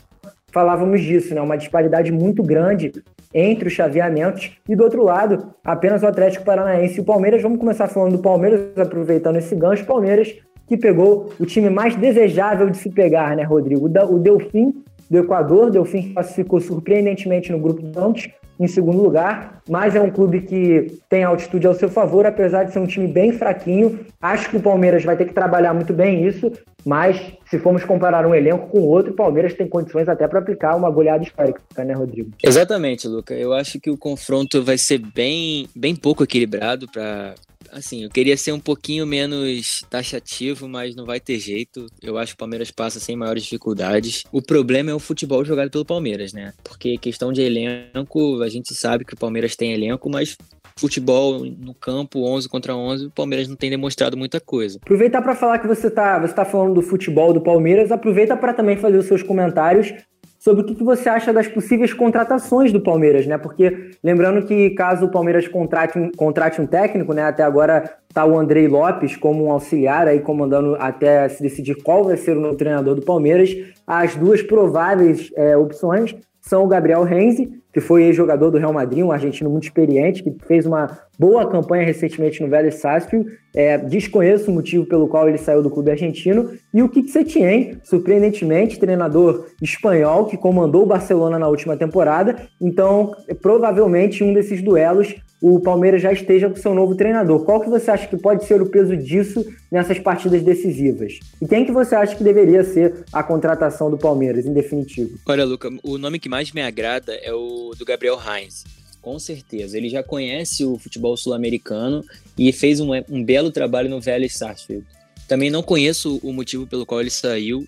[0.50, 1.42] falávamos disso, né?
[1.42, 2.90] Uma disparidade muito grande
[3.34, 4.52] entre os chaveamentos.
[4.66, 7.42] E do outro lado, apenas o Atlético Paranaense e o Palmeiras.
[7.42, 9.84] Vamos começar falando do Palmeiras, aproveitando esse gancho.
[9.84, 10.34] Palmeiras
[10.66, 13.86] que pegou o time mais desejável de se pegar, né, Rodrigo?
[13.86, 15.70] O Delfim do Equador.
[15.70, 18.28] Delfim classificou surpreendentemente no grupo Santos
[18.60, 22.72] em segundo lugar, mas é um clube que tem altitude ao seu favor, apesar de
[22.72, 24.00] ser um time bem fraquinho.
[24.20, 26.52] Acho que o Palmeiras vai ter que trabalhar muito bem isso,
[26.84, 30.76] mas se formos comparar um elenco com outro, o Palmeiras tem condições até para aplicar
[30.76, 32.30] uma goleada histórica, né, Rodrigo?
[32.42, 33.34] Exatamente, Luca.
[33.34, 37.34] Eu acho que o confronto vai ser bem, bem pouco equilibrado para
[37.72, 41.86] assim, eu queria ser um pouquinho menos taxativo, mas não vai ter jeito.
[42.02, 44.24] Eu acho que o Palmeiras passa sem maiores dificuldades.
[44.30, 46.52] O problema é o futebol jogado pelo Palmeiras, né?
[46.62, 50.36] Porque questão de elenco, a gente sabe que o Palmeiras tem elenco, mas
[50.76, 54.78] futebol no campo 11 contra 11, o Palmeiras não tem demonstrado muita coisa.
[54.82, 58.54] Aproveitar para falar que você está você tá falando do futebol do Palmeiras, aproveita para
[58.54, 59.92] também fazer os seus comentários
[60.42, 63.38] sobre o que, você acha das possíveis contratações do Palmeiras, né?
[63.38, 67.22] Porque lembrando que caso o Palmeiras contrate um, contrate um técnico, né?
[67.22, 72.02] Até agora tá o Andrei Lopes como um auxiliar aí comandando até se decidir qual
[72.02, 73.54] vai ser o novo treinador do Palmeiras.
[73.86, 79.04] As duas prováveis é, opções são o Gabriel Renzi, que foi ex-jogador do Real Madrid,
[79.04, 83.30] um argentino muito experiente, que fez uma boa campanha recentemente no Vélez Sarsfield.
[83.54, 86.50] É, desconheço o motivo pelo qual ele saiu do clube argentino.
[86.72, 92.48] E o Kik Setien, surpreendentemente, treinador espanhol que comandou o Barcelona na última temporada.
[92.60, 97.44] Então, provavelmente, um desses duelos o Palmeiras já esteja com seu novo treinador.
[97.44, 101.18] Qual que você acha que pode ser o peso disso nessas partidas decisivas?
[101.40, 105.18] E quem que você acha que deveria ser a contratação do Palmeiras, em definitivo?
[105.26, 108.81] Olha, Luca, o nome que mais me agrada é o do Gabriel Heinz.
[109.02, 109.76] Com certeza.
[109.76, 112.04] Ele já conhece o futebol sul-americano
[112.38, 114.86] e fez um, um, belo trabalho no Vélez Sarsfield.
[115.26, 117.66] Também não conheço o motivo pelo qual ele saiu,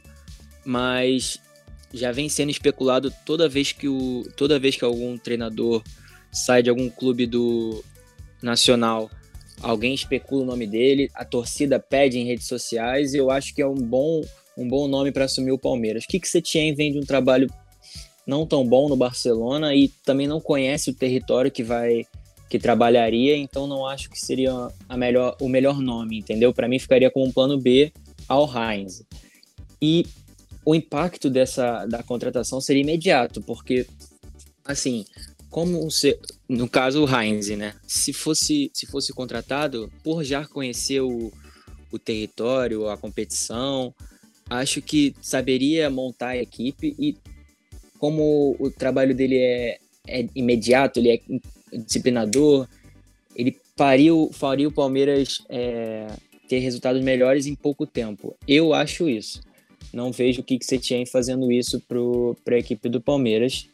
[0.65, 1.41] mas
[1.93, 5.83] já vem sendo especulado toda vez que, o, toda vez que algum treinador
[6.33, 7.85] sai de algum clube do
[8.41, 9.11] nacional,
[9.61, 13.63] alguém especula o nome dele, a torcida pede em redes sociais e eu acho que
[13.63, 14.21] é um bom,
[14.57, 16.05] um bom nome para assumir o Palmeiras.
[16.05, 17.49] O que, que você tinha vem de um trabalho
[18.27, 22.07] não tão bom no Barcelona e também não conhece o território que vai
[22.49, 24.53] que trabalharia, então não acho que seria
[24.89, 26.53] a melhor, o melhor nome, entendeu?
[26.53, 27.93] Para mim ficaria como um plano B
[28.29, 29.03] ao Heinz.
[29.83, 30.07] E
[30.65, 33.87] o impacto dessa da contratação seria imediato, porque
[34.65, 35.05] assim,
[35.51, 37.75] como se, no caso o Heinz, né?
[37.87, 41.33] Se fosse, se fosse contratado, por já conhecer o,
[41.93, 43.95] o território, a competição,
[44.49, 47.17] acho que saberia montar a equipe e
[47.99, 51.21] como o trabalho dele é, é imediato, ele é
[51.79, 52.69] disciplinador,
[53.35, 56.07] ele faria, faria o Palmeiras é,
[56.49, 58.37] ter resultados melhores em pouco tempo.
[58.47, 59.41] Eu acho isso.
[59.93, 61.81] Não vejo o que você tinha fazendo isso
[62.45, 63.69] para a equipe do Palmeiras.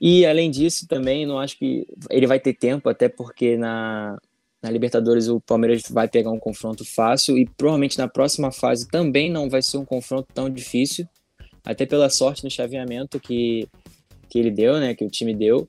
[0.00, 4.16] E além disso, também não acho que ele vai ter tempo, até porque na,
[4.62, 9.30] na Libertadores o Palmeiras vai pegar um confronto fácil e provavelmente na próxima fase também
[9.30, 11.06] não vai ser um confronto tão difícil,
[11.64, 13.68] até pela sorte no chaveamento que,
[14.28, 15.66] que ele deu, né, que o time deu.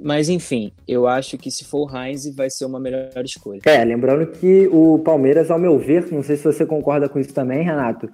[0.00, 3.60] Mas enfim, eu acho que se for o Heinz vai ser uma melhor escolha.
[3.64, 7.34] É, lembrando que o Palmeiras, ao meu ver, não sei se você concorda com isso
[7.34, 8.08] também, Renato,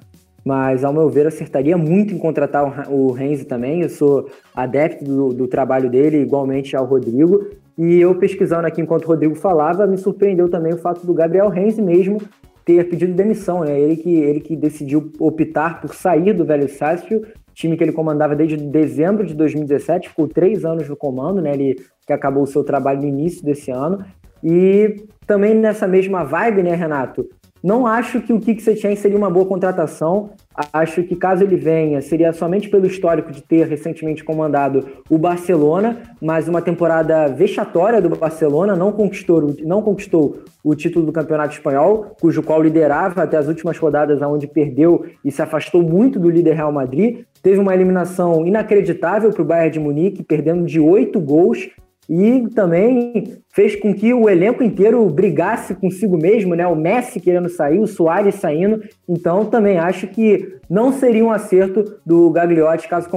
[0.45, 3.83] mas ao meu ver acertaria muito em contratar o Renzi também.
[3.83, 7.51] Eu sou adepto do, do, trabalho dele, igualmente ao Rodrigo.
[7.77, 11.49] E eu pesquisando aqui enquanto o Rodrigo falava, me surpreendeu também o fato do Gabriel
[11.49, 12.19] Renzi mesmo
[12.65, 13.79] ter pedido demissão, né?
[13.79, 18.35] Ele que, ele que decidiu optar por sair do Velho Sarsfield, time que ele comandava
[18.35, 21.53] desde dezembro de 2017, ficou três anos no comando, né?
[21.55, 24.05] Ele que acabou o seu trabalho no início desse ano.
[24.43, 27.27] E também nessa mesma vibe, né, Renato?
[27.65, 30.33] Não acho que o Kik Setien seria uma boa contratação.
[30.71, 36.03] Acho que caso ele venha, seria somente pelo histórico de ter recentemente comandado o Barcelona,
[36.21, 42.15] mas uma temporada vexatória do Barcelona, não conquistou, não conquistou o título do Campeonato Espanhol,
[42.21, 46.57] cujo qual liderava até as últimas rodadas, onde perdeu e se afastou muito do líder
[46.57, 47.25] Real Madrid.
[47.43, 51.71] Teve uma eliminação inacreditável para o Bayern de Munique, perdendo de oito gols
[52.11, 56.67] e também fez com que o elenco inteiro brigasse consigo mesmo, né?
[56.67, 58.83] O Messi querendo sair, o Soares saindo.
[59.09, 63.09] Então também acho que não seria um acerto do Gagliotti caso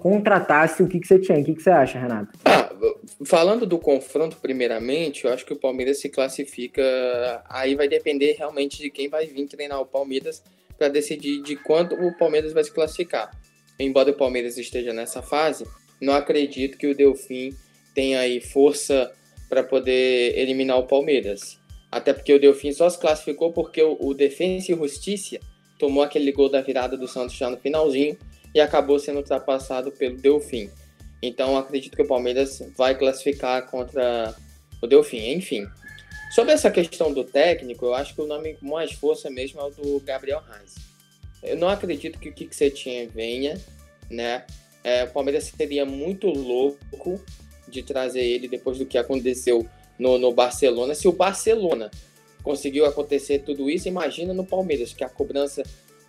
[0.00, 1.38] contratasse o que, você tinha.
[1.38, 2.30] O que, que você acha, Renato?
[2.46, 2.70] Ah,
[3.26, 6.82] falando do confronto, primeiramente, eu acho que o Palmeiras se classifica.
[7.46, 10.42] Aí vai depender realmente de quem vai vir treinar o Palmeiras
[10.78, 13.30] para decidir de quanto o Palmeiras vai se classificar.
[13.78, 15.66] Embora o Palmeiras esteja nessa fase,
[16.00, 17.54] não acredito que o Delfim
[17.94, 19.12] tem aí força
[19.48, 21.58] para poder eliminar o Palmeiras.
[21.90, 25.38] Até porque o Delfim só se classificou porque o, o Defensa e Justiça
[25.78, 28.18] tomou aquele gol da virada do Santos já no finalzinho
[28.54, 30.70] e acabou sendo ultrapassado pelo Delfim.
[31.22, 34.34] Então acredito que o Palmeiras vai classificar contra
[34.82, 35.32] o Delfim.
[35.32, 35.66] Enfim,
[36.34, 39.64] sobre essa questão do técnico, eu acho que o nome com mais força mesmo é
[39.64, 40.74] o do Gabriel Reis.
[41.42, 43.60] Eu não acredito que o que você tinha venha,
[44.10, 44.44] né?
[44.82, 47.22] É, o Palmeiras seria muito louco
[47.74, 49.66] de trazer ele depois do que aconteceu
[49.98, 50.94] no, no Barcelona.
[50.94, 51.90] Se o Barcelona
[52.42, 55.62] conseguiu acontecer tudo isso, imagina no Palmeiras, que a cobrança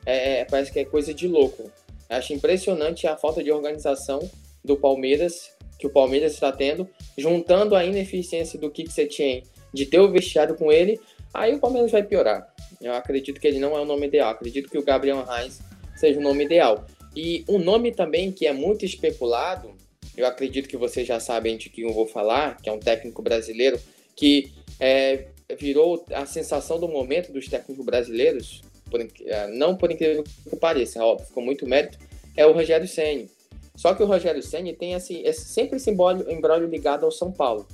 [0.06, 1.72] é, é, parece que é coisa de louco.
[2.10, 4.20] Acho impressionante a falta de organização
[4.64, 10.00] do Palmeiras, que o Palmeiras está tendo, juntando a ineficiência do Kik Setien de ter
[10.00, 11.00] o vestiário com ele,
[11.34, 12.48] aí o Palmeiras vai piorar.
[12.82, 15.60] Eu acredito que ele não é o nome ideal, acredito que o Gabriel Reis
[15.96, 16.86] seja o nome ideal.
[17.16, 19.74] E um nome também que é muito especulado
[20.18, 23.22] eu acredito que vocês já sabem de quem eu vou falar, que é um técnico
[23.22, 23.80] brasileiro
[24.16, 25.26] que é,
[25.60, 31.04] virou a sensação do momento dos técnicos brasileiros, por, é, não por incrível que pareça,
[31.04, 31.98] óbvio, com muito mérito,
[32.36, 33.30] é o Rogério Ceni.
[33.76, 37.68] Só que o Rogério Ceni tem assim, é sempre esse embrólio ligado ao São Paulo.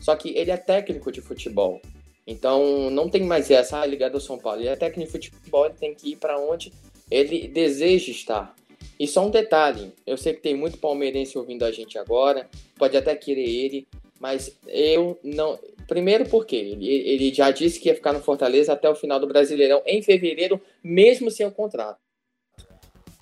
[0.00, 1.80] Só que ele é técnico de futebol.
[2.26, 4.60] Então não tem mais essa ah, ligado ao São Paulo.
[4.60, 6.72] Ele é técnico de futebol, ele tem que ir para onde
[7.10, 8.54] ele deseja estar.
[8.98, 12.96] E só um detalhe, eu sei que tem muito palmeirense ouvindo a gente agora, pode
[12.96, 13.86] até querer ele,
[14.18, 15.58] mas eu não.
[15.86, 19.26] Primeiro porque ele, ele já disse que ia ficar no Fortaleza até o final do
[19.26, 22.00] Brasileirão em fevereiro, mesmo sem o contrato.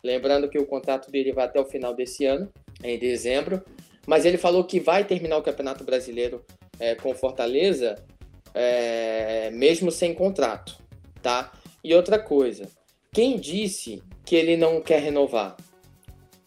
[0.03, 2.51] Lembrando que o contrato dele vai até o final desse ano,
[2.83, 3.63] em dezembro,
[4.07, 6.45] mas ele falou que vai terminar o Campeonato Brasileiro
[6.79, 7.97] é, com Fortaleza,
[8.55, 10.79] é, mesmo sem contrato,
[11.23, 11.53] tá?
[11.83, 12.69] E outra coisa,
[13.15, 15.57] quem disse que ele não quer renovar?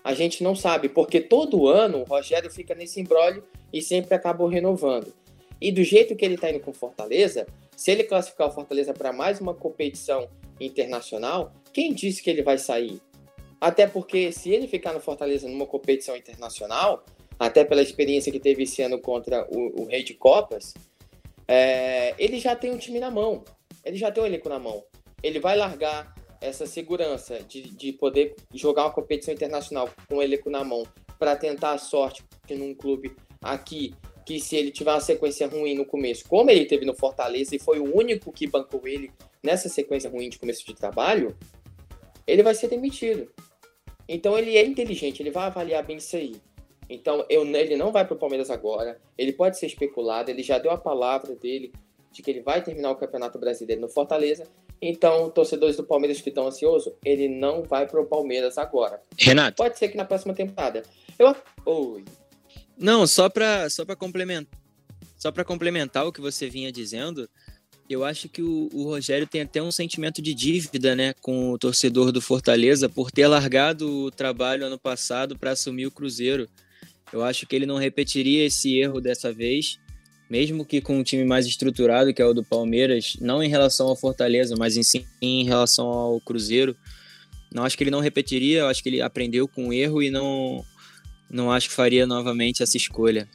[0.03, 4.49] A gente não sabe, porque todo ano o Rogério fica nesse embrólio e sempre acaba
[4.49, 5.13] renovando.
[5.61, 9.13] E do jeito que ele está indo com Fortaleza, se ele classificar o Fortaleza para
[9.13, 10.27] mais uma competição
[10.59, 12.99] internacional, quem disse que ele vai sair?
[13.61, 17.05] Até porque se ele ficar no Fortaleza numa competição internacional,
[17.39, 20.73] até pela experiência que teve esse ano contra o, o Rei de Copas,
[21.47, 23.45] é, ele já tem um time na mão.
[23.85, 24.83] Ele já tem o um elenco na mão.
[25.23, 30.49] Ele vai largar essa segurança de, de poder jogar uma competição internacional com o elenco
[30.49, 30.83] na mão
[31.17, 33.93] para tentar a sorte num clube aqui
[34.25, 37.59] que se ele tiver uma sequência ruim no começo, como ele teve no Fortaleza e
[37.59, 39.11] foi o único que bancou ele
[39.41, 41.35] nessa sequência ruim de começo de trabalho,
[42.25, 43.31] ele vai ser demitido.
[44.07, 46.35] Então ele é inteligente, ele vai avaliar bem isso aí.
[46.89, 48.99] Então, eu, ele não vai para o Palmeiras agora.
[49.17, 50.31] Ele pode ser especulado.
[50.31, 51.73] Ele já deu a palavra dele
[52.11, 54.47] de que ele vai terminar o Campeonato Brasileiro no Fortaleza.
[54.81, 59.01] Então, torcedores do Palmeiras que estão ansiosos, ele não vai para o Palmeiras agora.
[59.17, 59.57] Renato.
[59.57, 60.83] Pode ser que na próxima temporada.
[61.17, 61.35] Eu.
[61.65, 62.05] Oi.
[62.77, 64.59] Não, só para só complementar.
[65.17, 67.27] Só para complementar o que você vinha dizendo,
[67.89, 71.57] eu acho que o, o, Rogério tem até um sentimento de dívida né, com o
[71.57, 76.47] torcedor do Fortaleza por ter largado o trabalho ano passado para assumir o Cruzeiro.
[77.11, 79.79] Eu acho que ele não repetiria esse erro dessa vez,
[80.29, 83.87] mesmo que com um time mais estruturado, que é o do Palmeiras, não em relação
[83.87, 86.75] ao Fortaleza, mas em sim em relação ao Cruzeiro.
[87.53, 90.65] Não acho que ele não repetiria, acho que ele aprendeu com o erro e não,
[91.29, 93.27] não acho que faria novamente essa escolha.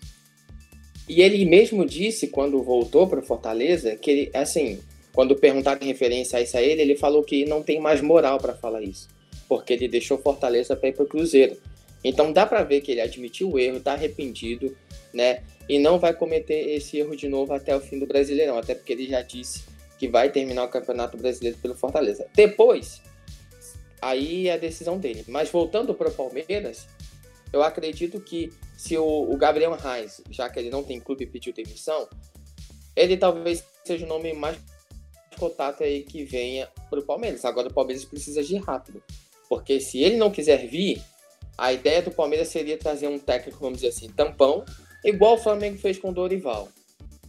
[1.09, 4.79] E ele mesmo disse, quando voltou para o Fortaleza, que ele, assim,
[5.13, 8.39] quando perguntaram em referência a isso a ele, ele falou que não tem mais moral
[8.39, 9.09] para falar isso,
[9.49, 11.57] porque ele deixou Fortaleza para ir para o Cruzeiro.
[12.05, 14.77] Então dá para ver que ele admitiu o erro, está arrependido,
[15.13, 15.43] né?
[15.69, 18.93] E não vai cometer esse erro de novo até o fim do Brasileirão, até porque
[18.93, 19.65] ele já disse
[19.99, 22.27] que vai terminar o Campeonato Brasileiro pelo Fortaleza.
[22.35, 23.01] Depois,
[24.01, 25.25] aí é a decisão dele.
[25.29, 26.89] Mas voltando para o Palmeiras,
[27.53, 31.53] eu acredito que se o, o Gabriel Reis, já que ele não tem clube pediu
[31.53, 32.09] demissão,
[32.97, 34.59] ele talvez seja o nome mais
[35.39, 37.45] contato aí que venha para o Palmeiras.
[37.45, 39.03] Agora o Palmeiras precisa de rápido.
[39.49, 41.03] Porque se ele não quiser vir,
[41.57, 44.65] a ideia do Palmeiras seria trazer um técnico, vamos dizer assim, tampão,
[45.05, 46.69] igual o Flamengo fez com o Dorival.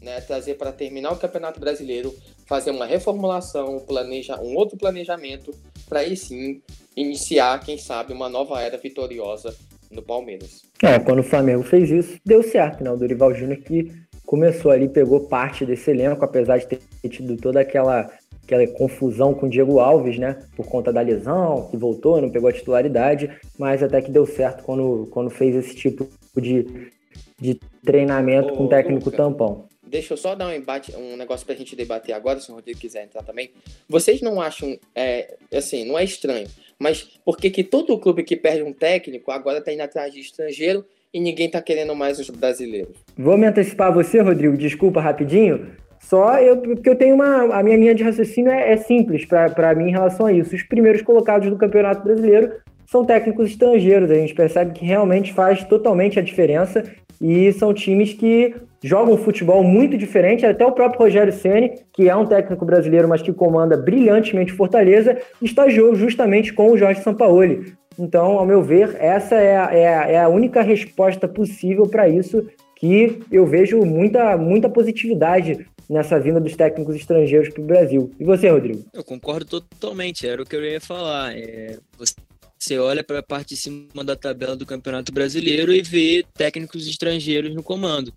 [0.02, 0.20] Né?
[0.22, 2.14] Trazer para terminar o Campeonato Brasileiro,
[2.46, 5.54] fazer uma reformulação, planeja, um outro planejamento,
[5.88, 6.62] para aí sim
[6.96, 9.56] iniciar, quem sabe, uma nova era vitoriosa
[9.90, 10.62] no Palmeiras.
[10.82, 12.92] É, quando o Flamengo fez isso, deu certo, né?
[12.92, 13.92] O Dorival Júnior que
[14.26, 18.10] começou ali, pegou parte desse elenco, apesar de ter tido toda aquela,
[18.44, 20.40] aquela confusão com o Diego Alves, né?
[20.56, 24.64] Por conta da lesão, que voltou, não pegou a titularidade, mas até que deu certo
[24.64, 26.92] quando, quando fez esse tipo de,
[27.40, 29.66] de treinamento Ô, com o técnico Luca, tampão.
[29.82, 32.80] Deixa eu só dar um embate, um negócio pra gente debater agora, se o Rodrigo
[32.80, 33.52] quiser entrar também.
[33.88, 36.48] Vocês não acham, é, assim, não é estranho
[36.84, 40.20] mas por que, que todo clube que perde um técnico agora está indo atrás de
[40.20, 42.98] estrangeiro e ninguém está querendo mais os brasileiros?
[43.18, 45.72] Vou me antecipar a você, Rodrigo, desculpa rapidinho.
[46.02, 47.58] Só eu, porque eu tenho uma.
[47.58, 50.54] A minha linha de raciocínio é, é simples para mim em relação a isso.
[50.54, 52.52] Os primeiros colocados do Campeonato Brasileiro
[52.86, 54.12] são técnicos estrangeiros.
[54.12, 56.84] A gente percebe que realmente faz totalmente a diferença
[57.22, 60.46] e são times que jogam futebol muito diferente.
[60.46, 65.18] Até o próprio Rogério Ceni, que é um técnico brasileiro, mas que comanda brilhantemente Fortaleza,
[65.42, 67.74] estagiou justamente com o Jorge Sampaoli.
[67.98, 72.10] Então, ao meu ver, essa é a, é a, é a única resposta possível para
[72.10, 78.12] isso, que eu vejo muita, muita positividade nessa vinda dos técnicos estrangeiros para o Brasil.
[78.20, 78.84] E você, Rodrigo?
[78.94, 81.38] Eu concordo totalmente, era o que eu ia falar.
[81.38, 82.16] É, você
[82.64, 86.88] você olha para a parte de cima da tabela do Campeonato Brasileiro e vê técnicos
[86.88, 88.14] estrangeiros no comando.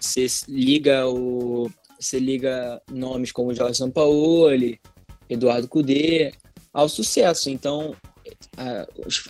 [0.00, 1.68] Você liga o
[1.98, 4.80] você liga nomes como Jorge Sampaoli,
[5.28, 6.32] Eduardo Cudê
[6.72, 7.50] ao sucesso.
[7.50, 7.96] Então,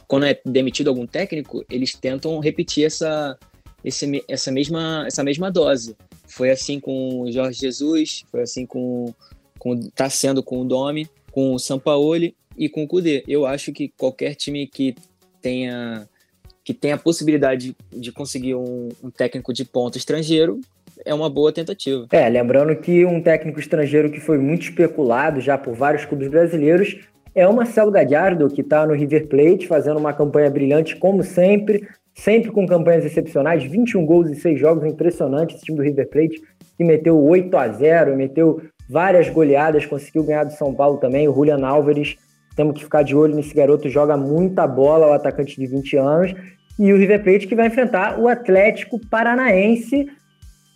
[0.07, 3.39] quando é demitido algum técnico, eles tentam repetir essa,
[3.83, 5.97] esse, essa, mesma, essa mesma dose.
[6.27, 9.15] Foi assim com o Jorge Jesus, foi assim com,
[9.59, 13.25] com tá sendo com o Domi, com o Sampaoli e com o Kudê.
[13.27, 14.95] Eu acho que qualquer time que
[15.41, 16.09] tenha
[16.65, 20.61] que tenha a possibilidade de conseguir um, um, técnico de ponta estrangeiro
[21.05, 22.07] é uma boa tentativa.
[22.11, 27.07] É, lembrando que um técnico estrangeiro que foi muito especulado já por vários clubes brasileiros
[27.35, 31.87] é o Marcelo Gadiardo, que está no River Plate fazendo uma campanha brilhante como sempre,
[32.15, 36.41] sempre com campanhas excepcionais, 21 gols em 6 jogos, impressionante esse time do River Plate,
[36.79, 41.35] que meteu 8 a 0 meteu várias goleadas, conseguiu ganhar do São Paulo também, o
[41.35, 42.17] Julian Álvares
[42.55, 46.35] temos que ficar de olho nesse garoto, joga muita bola, o atacante de 20 anos.
[46.79, 50.09] E o River Plate que vai enfrentar o Atlético Paranaense,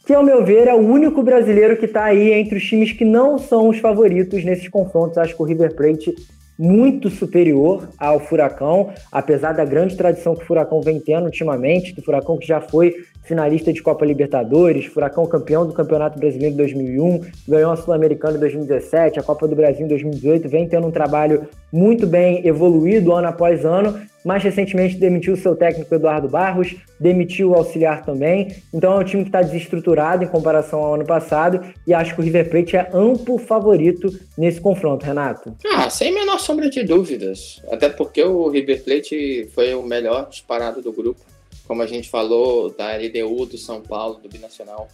[0.07, 3.05] que, ao meu ver, é o único brasileiro que está aí entre os times que
[3.05, 5.19] não são os favoritos nesses confrontos.
[5.19, 6.15] Acho que o River Plate
[6.59, 12.03] muito superior ao Furacão, apesar da grande tradição que o Furacão vem tendo ultimamente, o
[12.03, 12.97] Furacão que já foi
[13.29, 18.41] finalista de Copa Libertadores, Furacão campeão do Campeonato Brasileiro em 2001, ganhou a Sul-Americana em
[18.41, 23.29] 2017, a Copa do Brasil em 2018, vem tendo um trabalho muito bem evoluído ano
[23.29, 28.95] após ano, mais recentemente demitiu o seu técnico Eduardo Barros, demitiu o auxiliar também, então
[28.95, 32.25] é um time que está desestruturado em comparação ao ano passado e acho que o
[32.25, 35.55] River Plate é amplo favorito nesse confronto, Renato.
[35.75, 40.81] Ah, sem menor sombra de dúvidas, até porque o River Plate foi o melhor disparado
[40.81, 41.21] do grupo
[41.69, 44.89] como a gente falou, da LDU do São Paulo, do Binacional.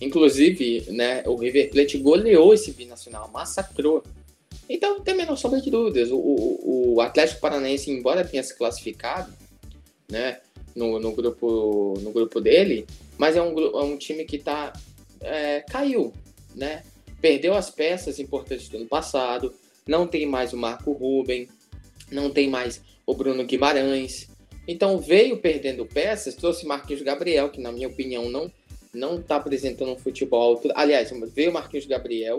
[0.00, 4.04] Inclusive, né, o River Plate goleou esse Binacional, massacrou.
[4.68, 6.10] Então, a menor sombra de dúvidas.
[6.12, 9.32] O, o, o Atlético Paranaense, embora tenha se classificado,
[10.08, 10.38] né,
[10.74, 12.86] no, no, grupo, no grupo dele,
[13.18, 14.72] mas é um, é um time que tá,
[15.20, 16.12] é, caiu,
[16.54, 16.84] né?
[17.20, 19.52] Perdeu as peças importantes do ano passado,
[19.84, 21.48] não tem mais o Marco Ruben,
[22.10, 24.29] não tem mais o Bruno Guimarães.
[24.70, 28.48] Então veio perdendo peças, trouxe Marquinhos Gabriel, que na minha opinião não
[28.94, 30.60] não está apresentando um futebol.
[30.74, 32.38] Aliás, veio Marquinhos Gabriel,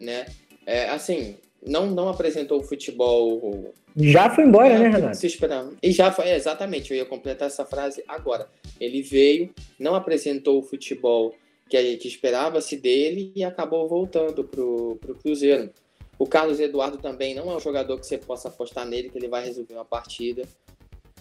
[0.00, 0.26] né?
[0.66, 3.72] É, assim, não, não apresentou o futebol.
[3.96, 5.16] Já foi embora, é, né, Renato?
[5.16, 5.72] Se esperava.
[5.80, 8.48] E já foi, exatamente, eu ia completar essa frase agora.
[8.80, 11.34] Ele veio, não apresentou o futebol
[11.68, 15.70] que, que esperava-se dele e acabou voltando pro, pro Cruzeiro.
[16.18, 19.28] O Carlos Eduardo também não é um jogador que você possa apostar nele, que ele
[19.28, 20.42] vai resolver uma partida.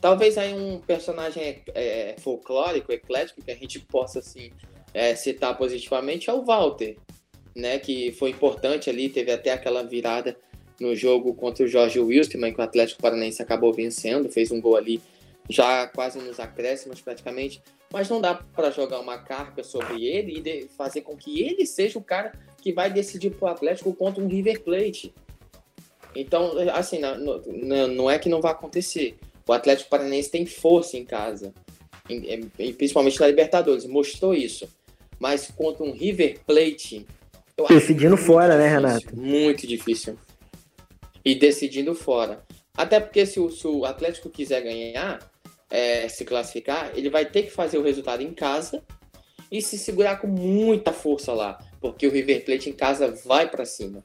[0.02, 4.52] Talvez aí um personagem é, folclórico, eclético, que a gente possa assim,
[4.94, 6.98] é, citar positivamente é o Walter,
[7.56, 7.78] né?
[7.78, 10.36] Que foi importante ali, teve até aquela virada
[10.80, 14.76] no jogo contra o Jorge Wilstermann, que o Atlético Paranaense acabou vencendo, fez um gol
[14.76, 15.00] ali
[15.48, 20.68] já quase nos acréscimos praticamente, mas não dá para jogar uma carga sobre ele e
[20.70, 24.28] fazer com que ele seja o cara que vai decidir para o Atlético contra um
[24.28, 25.14] River Plate.
[26.16, 29.18] Então, assim, não, não, não é que não vai acontecer.
[29.52, 31.54] O Atlético Paranaense tem força em casa,
[32.10, 34.66] em, em, principalmente na Libertadores, mostrou isso.
[35.20, 37.06] Mas contra um River Plate.
[37.68, 39.18] decidindo fora, né, difícil, né, Renato?
[39.18, 40.18] Muito difícil.
[41.26, 42.42] E decidindo fora.
[42.74, 45.20] Até porque se o, se o Atlético quiser ganhar,
[45.70, 48.82] é, se classificar, ele vai ter que fazer o resultado em casa
[49.52, 53.66] e se segurar com muita força lá, porque o River Plate em casa vai para
[53.66, 54.02] cima.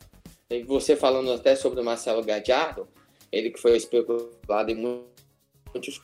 [0.50, 2.88] E você falando até sobre o Marcelo Gadiardo,
[3.30, 4.74] ele que foi especulado em
[5.76, 6.00] muitos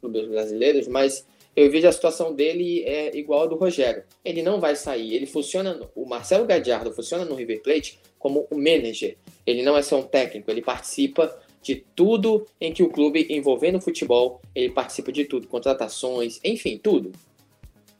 [0.00, 1.26] clubes brasileiros, mas
[1.56, 4.04] eu vejo a situação dele é igual a do Rogério.
[4.24, 5.14] Ele não vai sair.
[5.14, 5.80] Ele funciona.
[5.94, 9.16] O Marcelo Gadiardo funciona no River Plate como um manager.
[9.46, 10.50] Ele não é só um técnico.
[10.50, 15.48] Ele participa de tudo em que o clube envolvendo o futebol, ele participa de tudo,
[15.48, 17.12] contratações, enfim, tudo.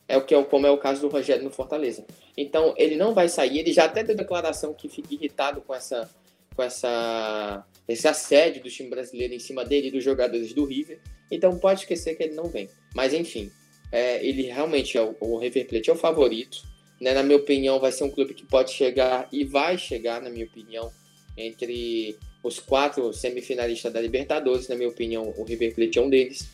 [0.07, 2.05] É o que é como é o caso do Rogério no Fortaleza.
[2.37, 6.11] Então, ele não vai sair, ele já até deu declaração que fica irritado com essa
[6.55, 11.01] com essa esse assédio do time brasileiro em cima dele e dos jogadores do River.
[11.31, 12.69] Então, pode esquecer que ele não vem.
[12.95, 13.51] Mas enfim,
[13.93, 16.63] é, ele realmente é o, o River Plate é o favorito.
[17.01, 17.13] Né?
[17.13, 20.47] Na minha opinião, vai ser um clube que pode chegar e vai chegar, na minha
[20.47, 20.91] opinião,
[21.37, 26.49] entre os quatro semifinalistas da Libertadores, na minha opinião, o River Plate é um deles.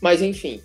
[0.00, 0.62] Mas enfim,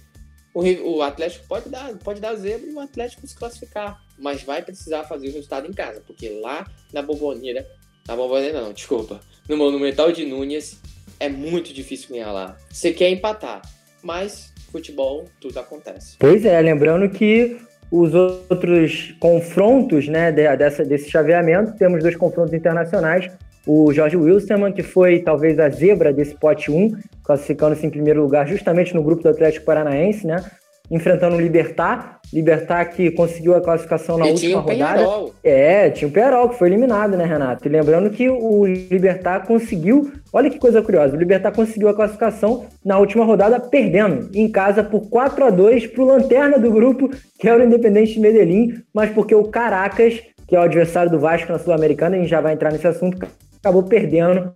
[0.54, 0.64] o,
[0.98, 5.04] o Atlético pode dar, pode dar zebra e o Atlético se classificar, mas vai precisar
[5.04, 7.70] fazer o resultado em casa, porque lá na Bomboneira,
[8.10, 10.80] na Bomboneira não, desculpa, no Monumental de Núñez
[11.20, 12.58] é muito difícil ganhar lá.
[12.72, 13.62] Você quer empatar,
[14.02, 16.16] mas futebol tudo acontece.
[16.18, 17.58] Pois é, lembrando que
[17.92, 23.32] os outros confrontos né, dessa, desse chaveamento, temos dois confrontos internacionais,
[23.68, 28.48] o Jorge Wilstermann, que foi talvez a zebra desse pote 1, classificando-se em primeiro lugar
[28.48, 30.44] justamente no grupo do Atlético Paranaense, né?
[30.92, 35.00] Enfrentando o Libertar, Libertar que conseguiu a classificação na e última tinha o rodada.
[35.00, 35.34] Penharol.
[35.44, 37.68] É, tinha o Perol, que foi eliminado, né, Renato?
[37.68, 42.66] E lembrando que o Libertar conseguiu, olha que coisa curiosa, o Libertar conseguiu a classificação
[42.86, 47.10] na última rodada perdendo em casa por 4 a 2 para o lanterna do grupo,
[47.40, 51.20] que era o Independente de Medellín, mas porque o Caracas, que é o adversário do
[51.20, 53.28] Vasco na Sul-Americana, a gente já vai entrar nesse assunto,
[53.60, 54.54] acabou perdendo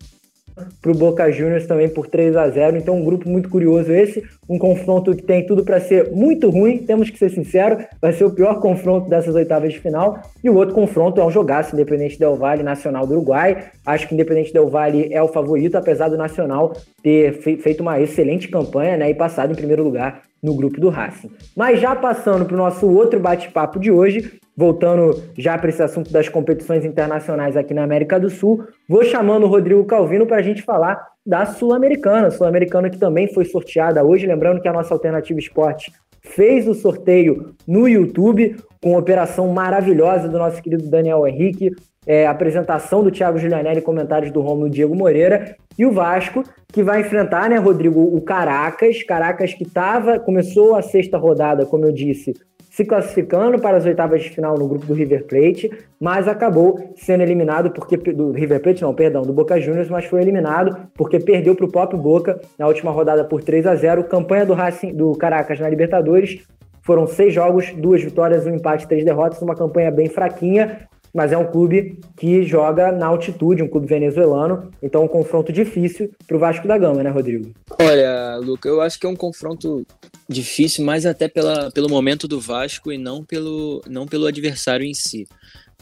[0.81, 4.23] para o Boca Juniors também por 3 a 0 Então, um grupo muito curioso esse.
[4.47, 7.83] Um confronto que tem tudo para ser muito ruim, temos que ser sinceros.
[8.01, 10.21] Vai ser o pior confronto dessas oitavas de final.
[10.43, 13.65] E o outro confronto é um jogaço, Independente Del Vale, Nacional do Uruguai.
[13.85, 18.47] Acho que Independente Del Vale é o favorito, apesar do Nacional ter feito uma excelente
[18.47, 21.31] campanha né, e passado em primeiro lugar no grupo do Racing.
[21.55, 26.11] Mas já passando para o nosso outro bate-papo de hoje, voltando já para esse assunto
[26.11, 30.41] das competições internacionais aqui na América do Sul, vou chamando o Rodrigo Calvino para a
[30.41, 35.39] gente falar da Sul-Americana, Sul-Americana que também foi sorteada hoje, lembrando que a nossa Alternativa
[35.39, 35.91] Esporte
[36.21, 41.71] fez o sorteio no YouTube, com operação maravilhosa do nosso querido Daniel Henrique,
[42.05, 47.01] é, apresentação do Thiago Giulianelli, comentários do Romulo Diego Moreira, e o Vasco, que vai
[47.01, 52.33] enfrentar, né, Rodrigo, o Caracas, Caracas que tava, começou a sexta rodada, como eu disse,
[52.73, 55.69] se classificando para as oitavas de final no grupo do River Plate,
[55.99, 60.23] mas acabou sendo eliminado porque do River Plate, não, perdão, do Boca Juniors, mas foi
[60.23, 64.05] eliminado porque perdeu para o próprio Boca na última rodada por 3 a 0.
[64.05, 66.47] Campanha do Racing do Caracas na Libertadores
[66.81, 71.37] foram seis jogos, duas vitórias, um empate, três derrotas, uma campanha bem fraquinha mas é
[71.37, 76.39] um clube que joga na altitude, um clube venezuelano, então um confronto difícil para o
[76.39, 77.53] Vasco da Gama, né, Rodrigo?
[77.79, 79.85] Olha, Luca, eu acho que é um confronto
[80.27, 84.93] difícil, mais até pela, pelo momento do Vasco e não pelo, não pelo adversário em
[84.93, 85.27] si.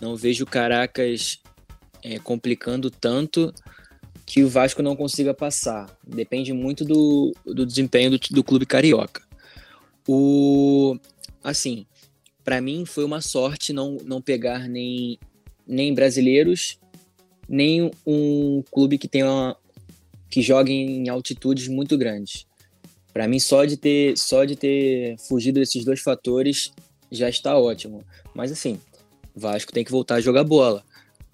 [0.01, 1.39] Não vejo Caracas
[2.03, 3.53] é, complicando tanto
[4.25, 5.89] que o Vasco não consiga passar.
[6.05, 9.21] Depende muito do, do desempenho do, do clube carioca.
[10.07, 10.97] O
[11.43, 11.85] assim,
[12.43, 15.17] para mim foi uma sorte não, não pegar nem,
[15.67, 16.79] nem brasileiros,
[17.47, 19.55] nem um clube que tenha
[20.29, 22.47] que jogue em altitudes muito grandes.
[23.13, 26.71] Para mim só de ter só de ter fugido desses dois fatores
[27.11, 28.03] já está ótimo.
[28.33, 28.79] Mas assim,
[29.35, 30.83] Vasco tem que voltar a jogar bola.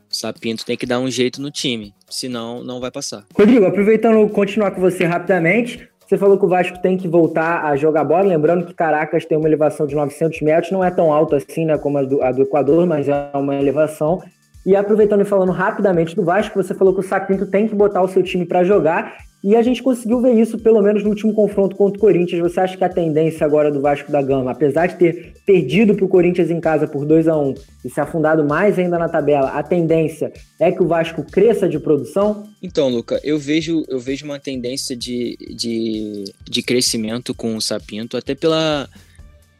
[0.10, 3.26] Sapinto tem que dar um jeito no time, senão não vai passar.
[3.36, 7.76] Rodrigo, aproveitando continuar com você rapidamente, você falou que o Vasco tem que voltar a
[7.76, 11.36] jogar bola, lembrando que Caracas tem uma elevação de 900 metros, não é tão alta
[11.36, 14.22] assim né, como a do, a do Equador, mas é uma elevação.
[14.66, 18.02] E aproveitando e falando rapidamente do Vasco, você falou que o Sapinto tem que botar
[18.02, 19.18] o seu time para jogar
[19.48, 22.42] e a gente conseguiu ver isso, pelo menos no último confronto contra o Corinthians.
[22.42, 26.04] Você acha que a tendência agora do Vasco da Gama, apesar de ter perdido para
[26.04, 27.54] o Corinthians em casa por 2 a 1
[27.86, 31.80] e se afundado mais ainda na tabela, a tendência é que o Vasco cresça de
[31.80, 32.46] produção?
[32.62, 38.18] Então, Luca, eu vejo, eu vejo uma tendência de, de, de crescimento com o Sapinto,
[38.18, 38.90] até pela,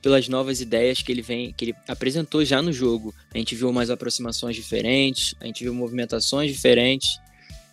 [0.02, 3.16] pelas novas ideias que ele vem, que ele apresentou já no jogo.
[3.34, 7.26] A gente viu mais aproximações diferentes, a gente viu movimentações diferentes.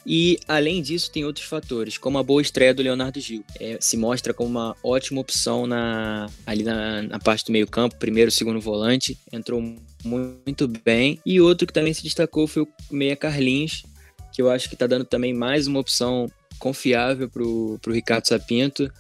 [0.07, 3.43] E, além disso, tem outros fatores, como a boa estreia do Leonardo Gil.
[3.59, 8.31] É, se mostra como uma ótima opção na, ali na, na parte do meio-campo, primeiro,
[8.31, 9.19] segundo volante.
[9.33, 9.63] Entrou
[10.05, 11.19] muito bem.
[11.25, 13.85] E outro que também se destacou foi o Meia Carlinhos,
[14.33, 18.93] que eu acho que está dando também mais uma opção confiável para o Ricardo Sapinto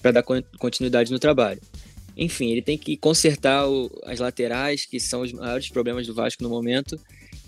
[0.00, 0.22] para dar
[0.58, 1.60] continuidade no trabalho.
[2.16, 6.42] Enfim, ele tem que consertar o, as laterais, que são os maiores problemas do Vasco
[6.42, 7.00] no momento,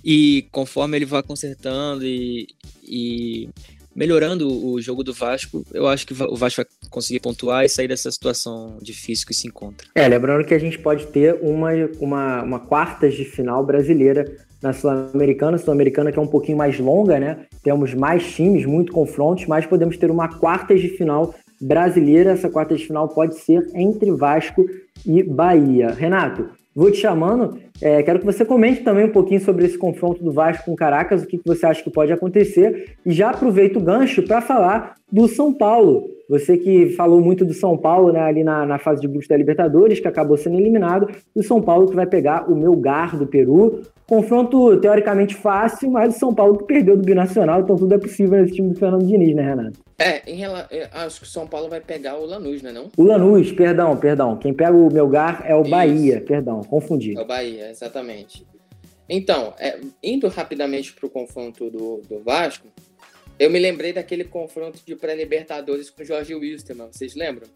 [0.05, 2.47] e conforme ele vá consertando e,
[2.83, 3.49] e
[3.95, 7.89] melhorando o jogo do Vasco, eu acho que o Vasco vai conseguir pontuar e sair
[7.89, 9.87] dessa situação difícil que se encontra.
[9.95, 14.31] É, lembrando que a gente pode ter uma, uma, uma quartas de final brasileira
[14.61, 17.47] na Sul-Americana, Sul-Americana que é um pouquinho mais longa, né?
[17.63, 22.33] Temos mais times, muito confrontos, mas podemos ter uma quartas de final brasileira.
[22.33, 24.67] Essa quartas de final pode ser entre Vasco
[25.07, 25.91] e Bahia.
[25.91, 27.57] Renato, Vou te chamando.
[27.83, 31.23] É, quero que você comente também um pouquinho sobre esse confronto do Vasco com Caracas,
[31.23, 32.97] o que, que você acha que pode acontecer.
[33.05, 36.09] E já aproveito o gancho para falar do São Paulo.
[36.29, 39.37] Você que falou muito do São Paulo né, ali na, na fase de grupos da
[39.37, 41.09] Libertadores, que acabou sendo eliminado.
[41.37, 43.83] E o São Paulo que vai pegar o Melgar do Peru.
[44.07, 48.39] Confronto teoricamente fácil, mas o São Paulo que perdeu do Binacional, então tudo é possível
[48.39, 49.79] nesse time do Fernando Diniz, né, Renato?
[49.99, 52.89] É, em relação, acho que o São Paulo vai pegar o Lanús, né não?
[52.99, 54.37] O Lanús, perdão, perdão.
[54.37, 55.71] Quem pega o Melgar é o Isso.
[55.71, 57.17] Bahia, perdão, confundi.
[57.17, 58.47] É o Bahia, exatamente.
[59.09, 62.69] Então, é, indo rapidamente para o confronto do, do Vasco,
[63.39, 67.49] eu me lembrei daquele confronto de pré-libertadores com o Jorge Wilstermann, vocês lembram?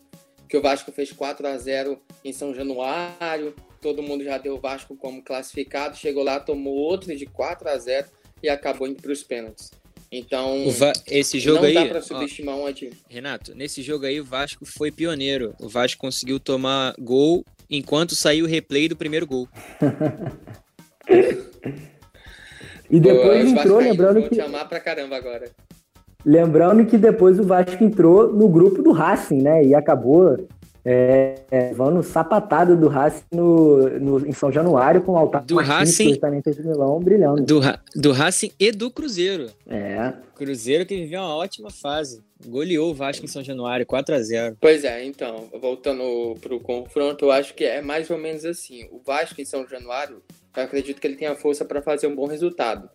[0.48, 4.60] Que o Vasco fez 4 a 0 em São Januário, todo mundo já deu o
[4.60, 8.08] Vasco como classificado, chegou lá, tomou outro de 4 a 0
[8.42, 9.70] e acabou indo para os pênaltis.
[10.10, 10.64] Então,
[11.06, 12.74] esse jogo não aí, dá para subestimar ó, um
[13.08, 15.54] Renato, nesse jogo aí o Vasco foi pioneiro.
[15.60, 19.48] O Vasco conseguiu tomar gol enquanto saiu o replay do primeiro gol.
[22.90, 25.50] e depois Pô, entrou, lembrando que te amar pra caramba agora.
[26.24, 29.64] Lembrando que depois o Vasco entrou no grupo do Racing, né?
[29.64, 30.48] E acabou
[30.84, 35.56] é, é, vando sapatada do Racing no, no, em São Januário com o Altar do
[35.56, 37.42] Racing de Milão brilhando.
[37.42, 37.60] Do,
[37.94, 39.50] do Racing e do Cruzeiro.
[39.66, 40.14] É.
[40.34, 42.22] Cruzeiro que viveu uma ótima fase.
[42.46, 47.24] Goleou o Vasco em São Januário, 4 a 0 Pois é, então, voltando pro confronto,
[47.24, 48.88] eu acho que é mais ou menos assim.
[48.92, 50.22] O Vasco em São Januário,
[50.56, 52.88] eu acredito que ele tem a força para fazer um bom resultado.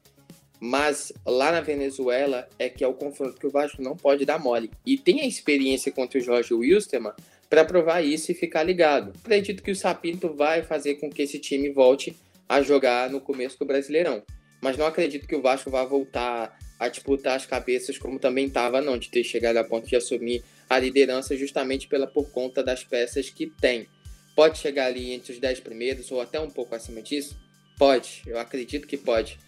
[0.59, 4.39] Mas lá na Venezuela é que é o confronto que o Vasco não pode dar
[4.39, 4.71] mole.
[4.85, 7.13] E tem a experiência contra o Jorge Wilstermann
[7.49, 9.11] para provar isso e ficar ligado.
[9.21, 12.15] Acredito que o Sapinto vai fazer com que esse time volte
[12.47, 14.23] a jogar no começo do Brasileirão.
[14.61, 18.81] Mas não acredito que o Vasco vá voltar a disputar as cabeças como também estava,
[18.81, 22.83] não, de ter chegado a ponto de assumir a liderança justamente pela por conta das
[22.83, 23.87] peças que tem.
[24.35, 27.37] Pode chegar ali entre os 10 primeiros ou até um pouco acima disso?
[27.77, 29.39] Pode, eu acredito que pode.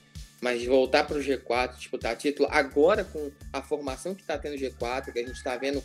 [0.42, 4.60] Mas voltar para o G4, disputar título, agora com a formação que está tendo o
[4.60, 5.84] G4, que a gente está vendo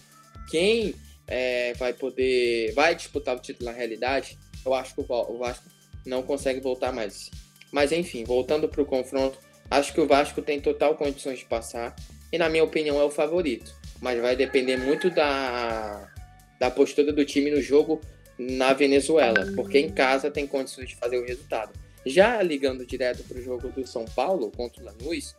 [0.51, 0.95] quem
[1.27, 5.65] é, vai poder, vai disputar o título na realidade, eu acho que o Vasco
[6.05, 7.31] não consegue voltar mais.
[7.73, 9.39] Mas enfim, voltando para o confronto,
[9.71, 11.95] acho que o Vasco tem total condições de passar
[12.33, 13.75] e na minha opinião é o favorito.
[14.01, 16.13] Mas vai depender muito da,
[16.59, 18.01] da postura do time no jogo
[18.39, 21.73] na Venezuela, porque em casa tem condições de fazer o resultado.
[22.05, 25.37] Já ligando direto para o jogo do São Paulo contra o Lanús,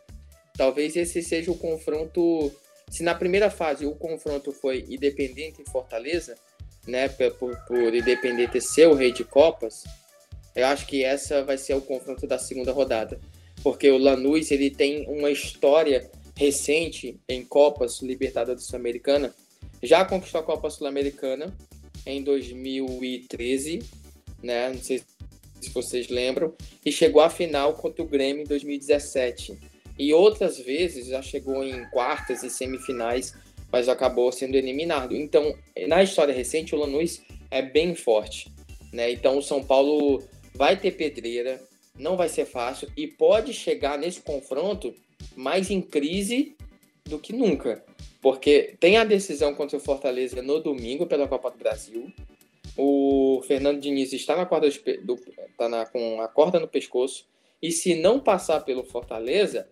[0.56, 2.52] talvez esse seja o confronto
[2.92, 6.36] se na primeira fase o confronto foi Independente e Fortaleza,
[6.86, 9.84] né, por, por Independente ser o rei de Copas,
[10.54, 13.18] eu acho que essa vai ser o confronto da segunda rodada,
[13.62, 19.34] porque o Lanús ele tem uma história recente em Copas Libertadores Sul-Americana,
[19.82, 21.54] já conquistou a Copa Sul-Americana
[22.06, 23.80] em 2013,
[24.42, 24.70] né?
[24.70, 25.02] Não sei
[25.60, 26.54] se vocês lembram,
[26.84, 29.58] e chegou à final contra o Grêmio em 2017.
[29.98, 33.34] E outras vezes já chegou em quartas e semifinais,
[33.70, 35.14] mas acabou sendo eliminado.
[35.14, 35.56] Então,
[35.86, 38.50] na história recente, o Lanús é bem forte,
[38.92, 39.12] né?
[39.12, 40.22] Então, o São Paulo
[40.54, 41.60] vai ter pedreira,
[41.98, 44.94] não vai ser fácil e pode chegar nesse confronto
[45.36, 46.56] mais em crise
[47.04, 47.84] do que nunca.
[48.20, 52.12] Porque tem a decisão contra o Fortaleza no domingo pela Copa do Brasil.
[52.76, 54.68] O Fernando Diniz está na corda
[55.02, 55.16] do,
[55.58, 57.26] tá na, com a corda no pescoço.
[57.60, 59.68] E se não passar pelo Fortaleza,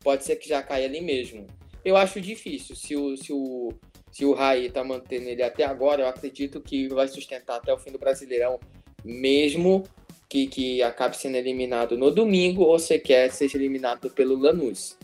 [0.00, 1.46] pode ser que já caia ali mesmo.
[1.84, 2.74] Eu acho difícil.
[2.76, 3.72] Se o, se o,
[4.10, 7.78] se o Rai está mantendo ele até agora, eu acredito que vai sustentar até o
[7.78, 8.58] fim do Brasileirão,
[9.04, 9.84] mesmo
[10.28, 14.98] que, que acabe sendo eliminado no domingo ou sequer seja eliminado pelo Lanús.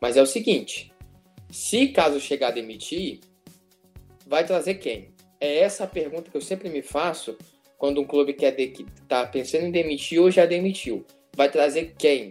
[0.00, 0.92] Mas é o seguinte:
[1.50, 3.20] se caso chegar a demitir,
[4.26, 5.10] vai trazer quem?
[5.38, 7.36] É essa a pergunta que eu sempre me faço
[7.76, 11.04] quando um clube quer de, que tá pensando em demitir ou já demitiu.
[11.34, 12.30] Vai trazer quem?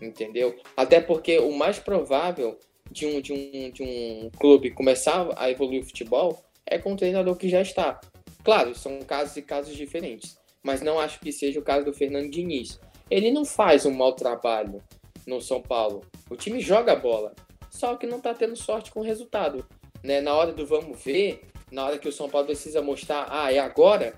[0.00, 0.56] Entendeu?
[0.76, 2.58] Até porque o mais provável
[2.90, 6.96] de um, de um, de um clube começar a evoluir o futebol é com o
[6.96, 8.00] treinador que já está.
[8.42, 12.30] Claro, são casos e casos diferentes mas não acho que seja o caso do Fernando
[12.30, 12.80] Diniz.
[13.10, 14.82] Ele não faz um mau trabalho
[15.26, 16.02] no São Paulo.
[16.28, 17.34] O time joga a bola,
[17.70, 19.66] só que não está tendo sorte com o resultado.
[20.02, 20.20] Né?
[20.20, 23.58] Na hora do vamos ver, na hora que o São Paulo precisa mostrar, ah, é
[23.58, 24.14] agora,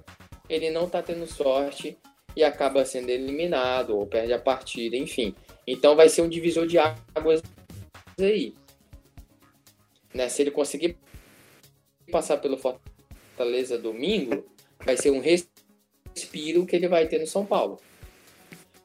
[0.49, 1.99] ele não está tendo sorte
[2.34, 5.34] e acaba sendo eliminado ou perde a partida, enfim.
[5.66, 7.43] Então vai ser um divisor de águas
[8.18, 8.55] aí.
[10.14, 10.28] Né?
[10.28, 10.97] Se ele conseguir
[12.11, 14.45] passar pelo Fortaleza domingo,
[14.84, 15.20] vai ser um
[16.14, 17.78] respiro que ele vai ter no São Paulo.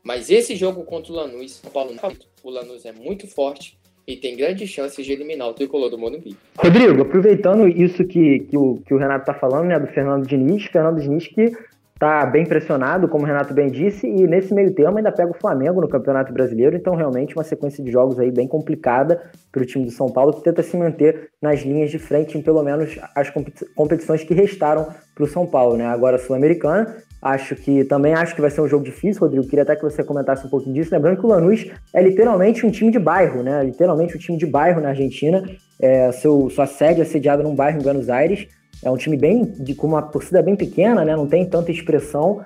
[0.03, 2.11] Mas esse jogo contra o Lanús, São Paulo não
[2.43, 6.35] o Lanús é muito forte e tem grandes chances de eliminar o tricolor do Morumbi.
[6.57, 10.63] Rodrigo, aproveitando isso que, que, o, que o Renato está falando, né, do Fernando Diniz,
[10.65, 11.51] Fernando Diniz que
[11.99, 15.39] tá bem pressionado, como o Renato bem disse, e nesse meio termo ainda pega o
[15.39, 19.21] Flamengo no Campeonato Brasileiro, então realmente uma sequência de jogos aí bem complicada
[19.51, 22.41] para o time do São Paulo, que tenta se manter nas linhas de frente em
[22.41, 23.31] pelo menos as
[23.75, 25.87] competições que restaram para o São Paulo, né?
[25.87, 29.75] Agora Sul-Americana, acho que também acho que vai ser um jogo difícil, Rodrigo, queria até
[29.75, 32.99] que você comentasse um pouquinho disso, lembrando que o Lanús é literalmente um time de
[32.99, 33.63] bairro, né?
[33.63, 35.43] Literalmente um time de bairro na Argentina,
[35.79, 38.47] é, seu, sua sede é sediada num bairro em Buenos Aires,
[38.83, 41.15] é um time bem de, com uma torcida bem pequena, né?
[41.15, 42.41] Não tem tanta expressão,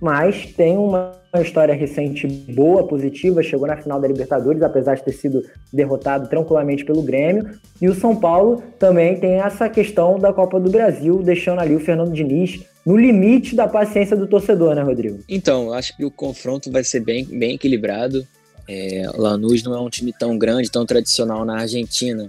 [0.00, 3.42] mas tem uma história recente boa, positiva.
[3.42, 7.58] Chegou na final da Libertadores, apesar de ter sido derrotado tranquilamente pelo Grêmio.
[7.80, 11.80] E o São Paulo também tem essa questão da Copa do Brasil, deixando ali o
[11.80, 15.20] Fernando Diniz no limite da paciência do torcedor, né, Rodrigo?
[15.28, 18.26] Então, acho que o confronto vai ser bem, bem equilibrado.
[18.68, 22.28] É, Lanús não é um time tão grande, tão tradicional na Argentina,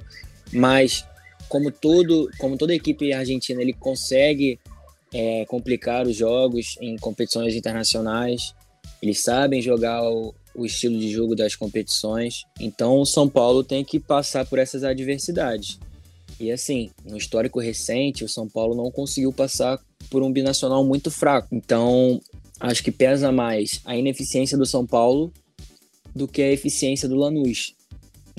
[0.51, 1.05] mas
[1.47, 4.59] como todo, como toda equipe argentina, ele consegue
[5.13, 8.55] é, complicar os jogos em competições internacionais.
[9.03, 12.45] Eles sabem jogar o, o estilo de jogo das competições.
[12.57, 15.77] Então, o São Paulo tem que passar por essas adversidades.
[16.39, 19.77] E assim, no histórico recente, o São Paulo não conseguiu passar
[20.09, 21.49] por um binacional muito fraco.
[21.51, 22.21] Então,
[22.57, 25.33] acho que pesa mais a ineficiência do São Paulo
[26.15, 27.75] do que a eficiência do Lanús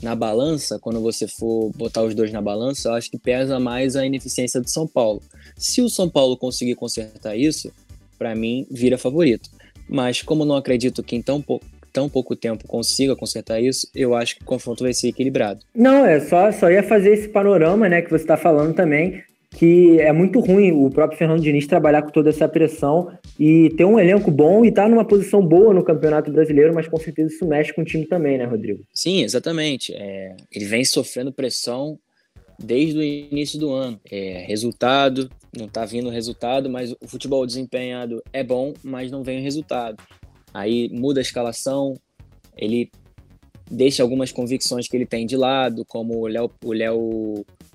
[0.03, 4.07] na balança, quando você for botar os dois na balança, acho que pesa mais a
[4.07, 5.21] ineficiência do São Paulo.
[5.59, 7.71] Se o São Paulo conseguir consertar isso,
[8.19, 9.51] para mim vira favorito.
[9.89, 14.17] Mas como não acredito que em tão pouco tão pouco tempo consiga consertar isso, eu
[14.17, 15.61] acho que o confronto vai ser equilibrado.
[15.73, 19.23] Não, é só, só ia fazer esse panorama, né, que você está falando também,
[19.55, 23.85] que é muito ruim o próprio Fernando Diniz trabalhar com toda essa pressão e ter
[23.85, 27.33] um elenco bom e estar tá numa posição boa no Campeonato Brasileiro, mas com certeza
[27.33, 28.83] isso mexe com o time também, né, Rodrigo?
[28.93, 29.95] Sim, exatamente.
[29.95, 31.97] É, ele vem sofrendo pressão
[32.59, 34.01] desde o início do ano.
[34.11, 39.43] É, resultado, não está vindo resultado, mas o futebol desempenhado é bom, mas não vem
[39.43, 40.03] resultado.
[40.53, 41.99] Aí muda a escalação,
[42.57, 42.91] ele
[43.71, 46.99] deixa algumas convicções que ele tem de lado, como o Léo, o Léo,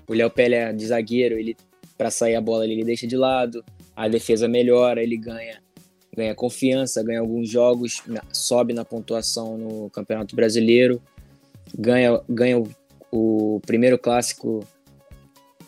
[0.08, 1.56] o Léo Pelé de zagueiro, ele
[1.96, 3.62] para sair a bola ele deixa de lado,
[3.94, 5.60] a defesa melhora, ele ganha
[6.16, 8.02] ganha confiança, ganha alguns jogos,
[8.32, 11.00] sobe na pontuação no Campeonato Brasileiro,
[11.76, 12.68] ganha, ganha o,
[13.12, 14.66] o primeiro clássico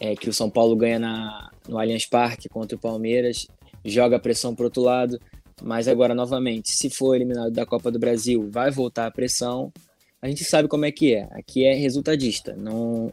[0.00, 3.46] é, que o São Paulo ganha na, no Allianz Parque contra o Palmeiras,
[3.84, 5.20] joga a pressão para outro lado,
[5.62, 9.72] mas agora novamente, se for eliminado da Copa do Brasil, vai voltar a pressão.
[10.20, 11.28] A gente sabe como é que é.
[11.32, 13.12] Aqui é resultadista, não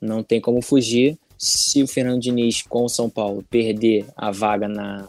[0.00, 4.68] não tem como fugir se o Fernando Diniz com o São Paulo perder a vaga
[4.68, 5.08] na,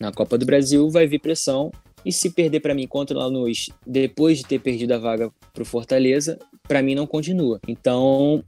[0.00, 1.70] na Copa do Brasil, vai vir pressão.
[2.06, 5.62] E se perder para mim contra o Lanús, depois de ter perdido a vaga para
[5.62, 7.60] o Fortaleza, para mim não continua.
[7.68, 8.42] Então,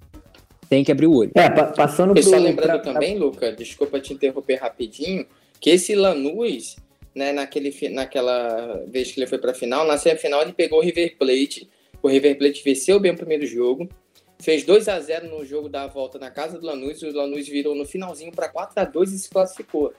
[0.70, 1.32] tem que abrir o olho.
[1.34, 2.92] É, passando E só lembrando pra...
[2.92, 5.26] também, Luca, desculpa te interromper rapidinho,
[5.60, 6.76] que esse Lanús,
[7.12, 10.82] né, naquele, naquela vez que ele foi para a final, na semifinal ele pegou o
[10.82, 11.68] River Plate,
[12.00, 13.88] o River Plate venceu bem o primeiro jogo,
[14.38, 17.48] fez 2 a 0 no jogo da volta na casa do Lanús, e o Lanús
[17.48, 19.92] virou no finalzinho para 4 a 2 e se classificou.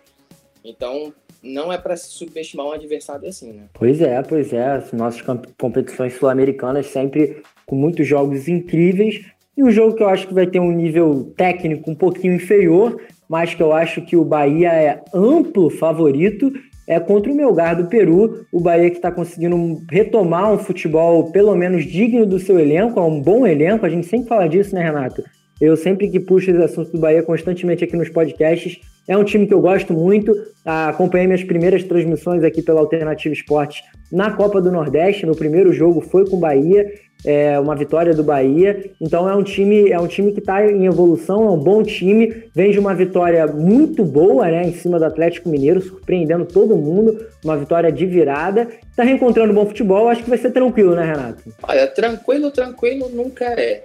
[0.64, 1.14] Então,
[1.44, 3.64] não é para se subestimar um adversário assim, né?
[3.74, 4.64] Pois é, pois é.
[4.64, 5.22] As nossas
[5.60, 9.26] competições sul-americanas sempre com muitos jogos incríveis.
[9.58, 13.02] E um jogo que eu acho que vai ter um nível técnico um pouquinho inferior,
[13.30, 16.52] mas que eu acho que o Bahia é amplo favorito,
[16.88, 18.46] é contra o Melgar do Peru.
[18.52, 23.04] O Bahia que está conseguindo retomar um futebol pelo menos digno do seu elenco, é
[23.04, 23.86] um bom elenco.
[23.86, 25.24] A gente sempre fala disso, né, Renato?
[25.60, 29.46] Eu sempre que puxo os assuntos do Bahia constantemente aqui nos podcasts, é um time
[29.46, 30.34] que eu gosto muito.
[30.66, 35.26] Acompanhei minhas primeiras transmissões aqui pela Alternativa Esporte na Copa do Nordeste.
[35.26, 36.88] No primeiro jogo foi com o Bahia,
[37.26, 38.92] é uma vitória do Bahia.
[39.00, 42.44] Então é um time, é um time que está em evolução, é um bom time.
[42.54, 47.26] Vem de uma vitória muito boa, né, em cima do Atlético Mineiro, surpreendendo todo mundo.
[47.44, 48.68] Uma vitória de virada.
[48.90, 50.10] Está reencontrando bom futebol.
[50.10, 51.44] Acho que vai ser tranquilo, né, Renato?
[51.64, 53.84] Olha, tranquilo, tranquilo nunca é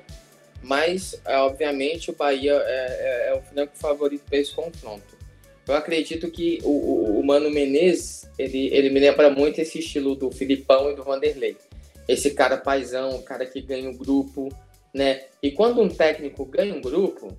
[0.66, 5.16] mas é, obviamente o Bahia é, é, é o franco favorito para esse confronto.
[5.66, 10.14] Eu acredito que o, o, o, Mano Menezes ele, ele me lembra muito esse estilo
[10.14, 11.57] do Filipão e do Vanderlei.
[12.09, 14.48] Esse cara paisão, o cara que ganha o grupo,
[14.94, 15.24] né?
[15.42, 17.36] E quando um técnico ganha um grupo,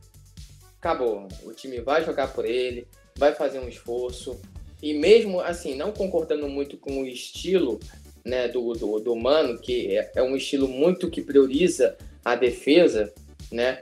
[0.80, 1.28] acabou.
[1.44, 2.88] O time vai jogar por ele,
[3.18, 4.40] vai fazer um esforço.
[4.82, 7.80] E mesmo assim, não concordando muito com o estilo
[8.24, 13.12] né, do, do, do Mano, que é, é um estilo muito que prioriza a defesa,
[13.52, 13.82] né?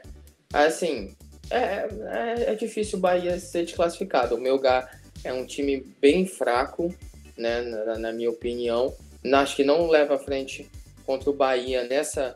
[0.54, 1.16] Assim,
[1.50, 4.36] é, é, é difícil o Bahia ser desclassificado.
[4.36, 6.94] O Melgar é um time bem fraco,
[7.38, 7.62] né?
[7.62, 8.94] Na, na minha opinião.
[9.34, 10.70] Acho que não leva à frente
[11.06, 12.36] contra o Bahia nessa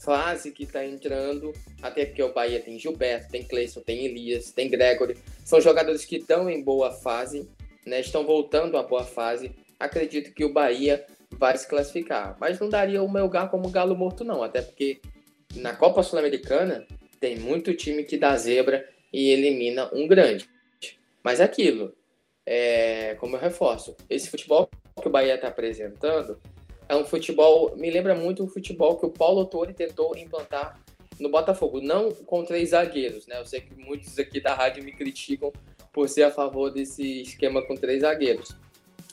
[0.00, 4.68] fase que está entrando, até porque o Bahia tem Gilberto, tem Cleison, tem Elias, tem
[4.68, 5.16] Gregory.
[5.44, 7.48] São jogadores que estão em boa fase,
[7.86, 8.00] né?
[8.00, 9.52] Estão voltando à boa fase.
[9.80, 11.04] Acredito que o Bahia
[11.38, 12.36] vai se classificar.
[12.38, 14.42] Mas não daria o Melgar como galo morto, não.
[14.42, 15.00] Até porque
[15.56, 16.86] na Copa Sul-Americana
[17.18, 20.48] tem muito time que dá zebra e elimina um grande.
[21.22, 21.94] Mas é aquilo,
[22.44, 24.68] é, como eu reforço, esse futebol
[25.04, 26.40] que o Bahia está apresentando
[26.88, 30.80] é um futebol, me lembra muito o futebol que o Paulo Torre tentou implantar
[31.20, 33.38] no Botafogo, não com três zagueiros, né?
[33.38, 35.52] Eu sei que muitos aqui da rádio me criticam
[35.92, 38.56] por ser a favor desse esquema com três zagueiros,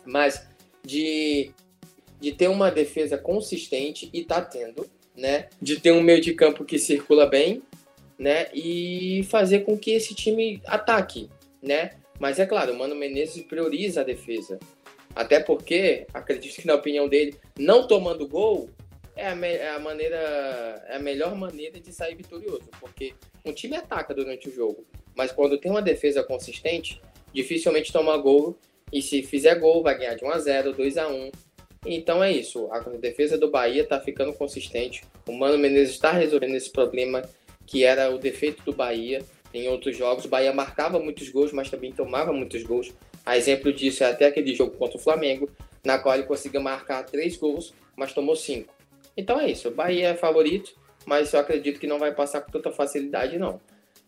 [0.05, 0.47] mas
[0.83, 1.51] de,
[2.19, 5.49] de ter uma defesa consistente e tá tendo, né?
[5.61, 7.61] De ter um meio de campo que circula bem,
[8.17, 8.47] né?
[8.53, 11.29] E fazer com que esse time ataque,
[11.61, 11.91] né?
[12.17, 14.57] Mas é claro, o Mano Menezes prioriza a defesa.
[15.15, 18.69] Até porque, acredito que na opinião dele, não tomando gol
[19.15, 23.13] é a, é a maneira, é a melhor maneira de sair vitorioso, porque
[23.45, 24.85] um time ataca durante o jogo,
[25.15, 27.01] mas quando tem uma defesa consistente,
[27.33, 28.57] dificilmente toma gol
[28.91, 31.31] e se fizer gol vai ganhar de 1 a 0, 2 a 1,
[31.85, 35.03] então é isso, a defesa do Bahia está ficando consistente.
[35.27, 37.23] O Mano Menezes está resolvendo esse problema
[37.65, 40.25] que era o defeito do Bahia em outros jogos.
[40.25, 42.93] O Bahia marcava muitos gols, mas também tomava muitos gols.
[43.25, 45.49] A exemplo disso é até aquele jogo contra o Flamengo,
[45.85, 48.73] na qual ele conseguiu marcar três gols, mas tomou cinco.
[49.15, 50.71] Então é isso, o Bahia é favorito,
[51.05, 53.59] mas eu acredito que não vai passar com tanta facilidade, não.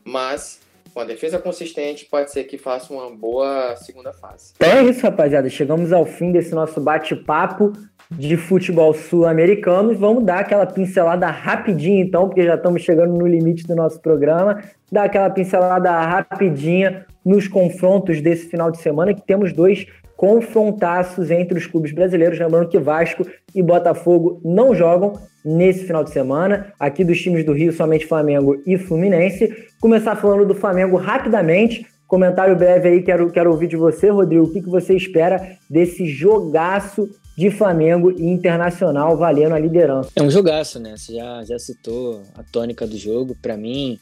[0.04, 0.62] Mas
[0.94, 4.54] com a defesa consistente, pode ser que faça uma boa segunda fase.
[4.60, 5.50] É isso, rapaziada.
[5.50, 7.74] Chegamos ao fim desse nosso bate-papo
[8.12, 9.96] de futebol sul-americano.
[9.96, 14.62] Vamos dar aquela pincelada rapidinha, então, porque já estamos chegando no limite do nosso programa.
[14.92, 21.58] Dar aquela pincelada rapidinha nos confrontos desse final de semana, que temos dois confrontaços entre
[21.58, 22.40] os clubes brasileiros.
[22.40, 25.14] Lembrando que Vasco e Botafogo não jogam
[25.44, 26.74] nesse final de semana.
[26.80, 29.54] Aqui dos times do Rio, somente Flamengo e Fluminense.
[29.82, 31.86] Começar falando do Flamengo rapidamente.
[32.08, 34.46] Comentário breve aí, quero, quero ouvir de você, Rodrigo.
[34.46, 40.12] O que, que você espera desse jogaço de Flamengo e Internacional valendo a liderança?
[40.16, 40.96] É um jogaço, né?
[40.96, 43.36] Você já, já citou a tônica do jogo.
[43.42, 44.00] Para mim,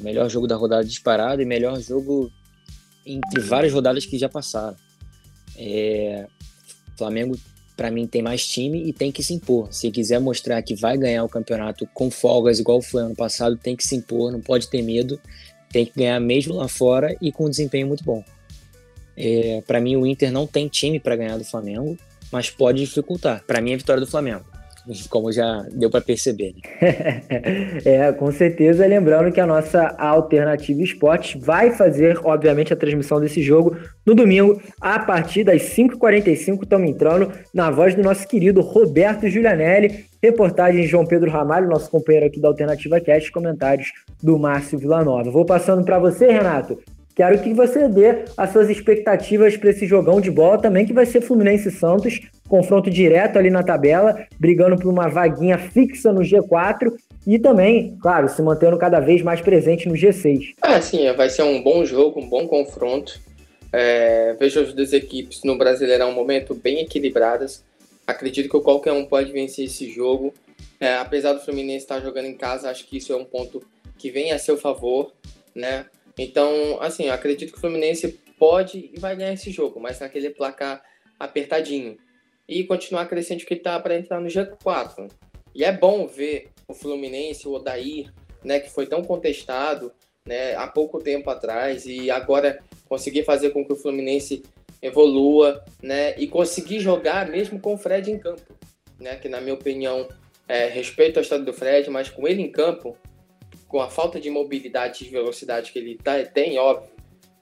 [0.00, 2.32] melhor jogo da rodada disparado e melhor jogo
[3.06, 4.76] entre várias rodadas que já passaram.
[5.56, 6.26] É,
[6.96, 7.36] Flamengo
[7.76, 9.72] para mim tem mais time e tem que se impor.
[9.72, 13.74] Se quiser mostrar que vai ganhar o campeonato com folgas igual foi ano passado, tem
[13.74, 15.20] que se impor, não pode ter medo,
[15.70, 18.24] tem que ganhar mesmo lá fora e com um desempenho muito bom.
[19.16, 21.98] É, para mim o Inter não tem time para ganhar do Flamengo,
[22.30, 23.44] mas pode dificultar.
[23.44, 24.53] Para mim é a vitória do Flamengo
[25.08, 26.54] como já deu para perceber.
[26.54, 27.22] Né?
[27.84, 28.86] é, com certeza.
[28.86, 34.60] Lembrando que a nossa Alternativa Esportes vai fazer, obviamente, a transmissão desse jogo no domingo,
[34.80, 36.62] a partir das 5h45.
[36.62, 40.06] Estamos entrando na voz do nosso querido Roberto Giulianelli.
[40.22, 45.30] Reportagem João Pedro Ramalho, nosso companheiro aqui da Alternativa Cast, comentários do Márcio Villanova.
[45.30, 46.78] Vou passando para você, Renato.
[47.14, 51.06] Quero que você dê as suas expectativas para esse jogão de bola também, que vai
[51.06, 56.92] ser Fluminense Santos, confronto direto ali na tabela, brigando por uma vaguinha fixa no G4
[57.26, 60.54] e também, claro, se mantendo cada vez mais presente no G6.
[60.60, 63.20] Ah, sim, vai ser um bom jogo, um bom confronto.
[63.72, 67.64] É, vejo as duas equipes no Brasileirão um momento bem equilibradas.
[68.06, 70.34] Acredito que qualquer um pode vencer esse jogo.
[70.80, 73.62] É, apesar do Fluminense estar jogando em casa, acho que isso é um ponto
[73.96, 75.12] que vem a seu favor,
[75.54, 75.86] né?
[76.18, 80.30] Então, assim, eu acredito que o Fluminense pode e vai ganhar esse jogo, mas naquele
[80.30, 80.82] placar
[81.18, 81.96] apertadinho.
[82.48, 85.10] E continuar crescente que está para entrar no G4.
[85.54, 88.12] E é bom ver o Fluminense, o Odair,
[88.44, 89.92] né, que foi tão contestado
[90.26, 94.42] né, há pouco tempo atrás, e agora conseguir fazer com que o Fluminense
[94.82, 98.54] evolua né, e conseguir jogar mesmo com o Fred em campo.
[99.00, 100.08] Né, que, na minha opinião,
[100.46, 102.96] é, respeito ao estado do Fred, mas com ele em campo,
[103.68, 106.90] com a falta de mobilidade e velocidade que ele tá, tem, óbvio,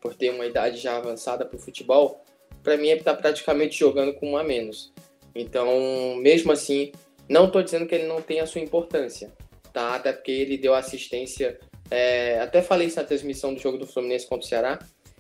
[0.01, 2.25] por ter uma idade já avançada para o futebol,
[2.63, 4.93] para mim ele está praticamente jogando com um a menos.
[5.35, 6.93] Então, mesmo assim,
[7.29, 9.33] não estou dizendo que ele não tem a sua importância,
[9.73, 9.95] tá?
[9.95, 11.59] Até porque ele deu assistência.
[11.91, 14.79] É, até falei isso na transmissão do jogo do Fluminense contra o Ceará.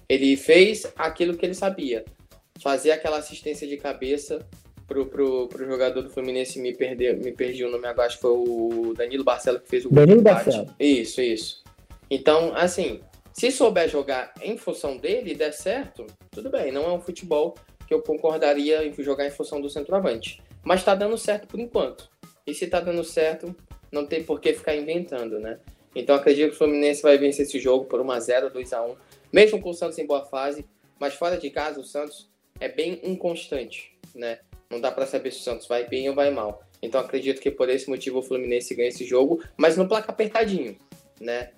[0.08, 2.04] Ele fez aquilo que ele sabia,
[2.60, 4.46] fazer aquela assistência de cabeça
[4.92, 8.22] pro, pro, pro jogador do Fluminense me perder, me perdi o nome agora, acho que
[8.22, 9.90] foi o Danilo Barcelo que fez o.
[9.90, 10.68] Danilo Barcelo.
[10.78, 11.62] Isso, isso.
[12.10, 13.00] Então, assim,
[13.32, 17.54] se souber jogar em função dele e der certo, tudo bem, não é um futebol
[17.86, 20.42] que eu concordaria em jogar em função do centroavante.
[20.62, 22.08] Mas tá dando certo por enquanto.
[22.46, 23.56] E se tá dando certo,
[23.90, 25.58] não tem por que ficar inventando, né?
[25.94, 28.96] Então acredito que o Fluminense vai vencer esse jogo por 1x0, 2x1,
[29.32, 30.64] mesmo com o Santos em boa fase,
[30.98, 32.30] mas fora de casa o Santos
[32.60, 34.38] é bem inconstante, né?
[34.72, 36.62] Não dá para saber se o Santos vai bem ou vai mal.
[36.82, 40.76] Então acredito que por esse motivo o Fluminense ganha esse jogo, mas no placar apertadinho,
[41.20, 41.50] né?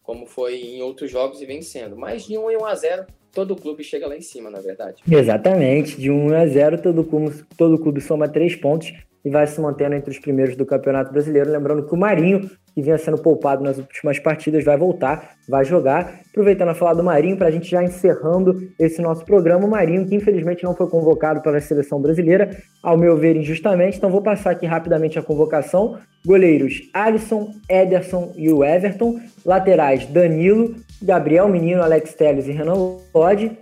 [0.00, 1.96] Como foi em outros jogos e vencendo.
[1.96, 5.02] Mas de 1 em 1 a 0, todo clube chega lá em cima, na verdade.
[5.10, 8.92] Exatamente, de 1 a 0 todo clube, todo clube soma 3 pontos
[9.26, 11.50] e vai se mantendo entre os primeiros do Campeonato Brasileiro.
[11.50, 16.20] Lembrando que o Marinho que vinha sendo poupado nas últimas partidas, vai voltar, vai jogar.
[16.28, 20.06] Aproveitando a falar do Marinho, para a gente já encerrando esse nosso programa, o Marinho,
[20.06, 22.50] que infelizmente não foi convocado para a seleção brasileira,
[22.82, 23.96] ao meu ver, injustamente.
[23.96, 25.96] Então, vou passar aqui rapidamente a convocação.
[26.26, 29.18] Goleiros Alisson, Ederson e o Everton.
[29.42, 33.58] Laterais Danilo, Gabriel Menino, Alex Telles e Renan Lodge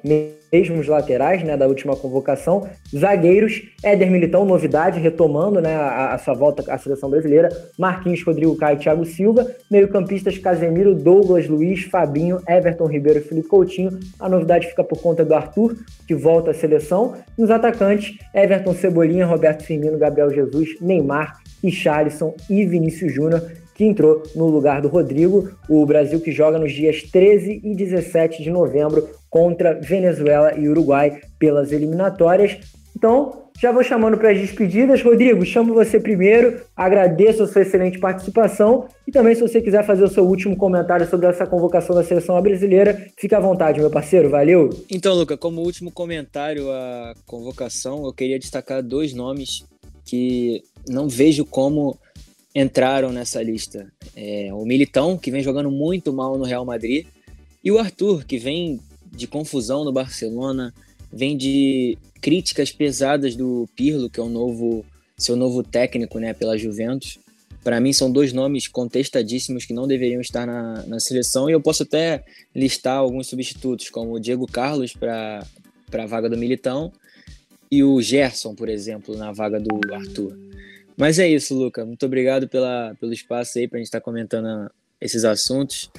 [0.55, 2.69] mesmos laterais, né, da última convocação.
[2.97, 7.49] Zagueiros, Éder Militão, novidade, retomando, né, a, a, sua volta à seleção brasileira.
[7.77, 9.51] Marquinhos, Rodrigo Caio e Thiago Silva.
[9.69, 13.99] Meio-campistas, Casemiro, Douglas, Luiz, Fabinho, Everton Ribeiro e Felipe Coutinho.
[14.21, 15.77] A novidade fica por conta do Arthur,
[16.07, 17.15] que volta à seleção.
[17.37, 23.43] Nos atacantes, Everton Cebolinha, Roberto Firmino, Gabriel Jesus, Neymar, Richarlison e Vinícius Júnior
[23.75, 25.51] que entrou no lugar do Rodrigo.
[25.69, 31.21] O Brasil que joga nos dias 13 e 17 de novembro contra Venezuela e Uruguai
[31.39, 32.59] pelas eliminatórias.
[32.97, 35.03] Então, já vou chamando para as despedidas.
[35.03, 40.05] Rodrigo, chamo você primeiro, agradeço a sua excelente participação e também se você quiser fazer
[40.05, 44.29] o seu último comentário sobre essa convocação da seleção brasileira, fique à vontade, meu parceiro,
[44.29, 44.71] valeu.
[44.91, 49.65] Então, Luca, como último comentário à convocação, eu queria destacar dois nomes
[50.05, 51.99] que não vejo como
[52.55, 53.93] entraram nessa lista.
[54.15, 57.07] É, o Militão, que vem jogando muito mal no Real Madrid,
[57.63, 58.81] e o Arthur, que vem
[59.11, 60.73] de confusão no Barcelona,
[61.13, 64.85] vem de críticas pesadas do Pirlo, que é o novo
[65.17, 67.19] seu novo técnico, né, pela Juventus.
[67.63, 71.61] Para mim são dois nomes contestadíssimos que não deveriam estar na, na seleção e eu
[71.61, 72.23] posso até
[72.55, 75.47] listar alguns substitutos, como o Diego Carlos para
[75.93, 76.93] a vaga do Militão
[77.71, 80.37] e o Gerson, por exemplo, na vaga do Arthur.
[80.97, 81.85] Mas é isso, Luca.
[81.85, 84.71] Muito obrigado pela, pelo espaço aí para a gente estar tá comentando
[85.01, 85.91] esses assuntos.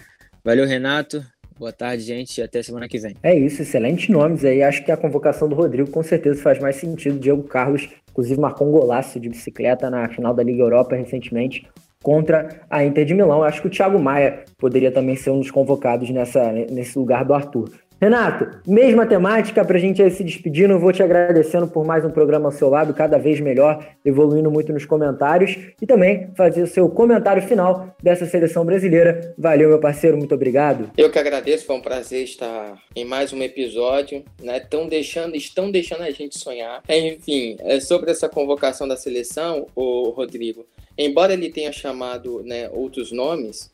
[0.43, 1.23] Valeu, Renato.
[1.57, 3.15] Boa tarde, gente, e até semana que vem.
[3.23, 4.61] É isso, excelentes nomes aí.
[4.61, 7.17] Acho que a convocação do Rodrigo com certeza faz mais sentido.
[7.17, 11.65] Diego Carlos, inclusive, marcou um golaço de bicicleta na final da Liga Europa recentemente
[12.03, 13.41] contra a Inter de Milão.
[13.41, 17.33] Acho que o Thiago Maia poderia também ser um dos convocados nessa, nesse lugar do
[17.33, 17.71] Arthur.
[17.99, 20.73] Renato, mesma temática para a gente ir se despedindo.
[20.73, 24.51] Eu vou te agradecendo por mais um programa ao seu lado, cada vez melhor, evoluindo
[24.51, 29.33] muito nos comentários e também fazer o seu comentário final dessa seleção brasileira.
[29.37, 30.91] Valeu, meu parceiro, muito obrigado.
[30.97, 34.57] Eu que agradeço, foi um prazer estar em mais um episódio, né?
[34.57, 36.83] Estão deixando, estão deixando a gente sonhar.
[36.89, 40.65] Enfim, é sobre essa convocação da seleção, o Rodrigo,
[40.97, 43.69] embora ele tenha chamado né, outros nomes,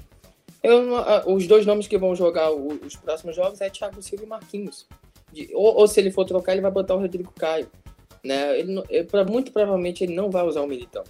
[0.64, 4.88] eu, os dois nomes que vão jogar os próximos jogos é Thiago Silva e Marquinhos.
[5.54, 7.68] ou, ou, se ele for trocar, ele vai botar o Rodrigo Caio.
[8.24, 8.60] Né?
[8.60, 11.04] Ele, ele, muito provavelmente ele não vai usar o Militão.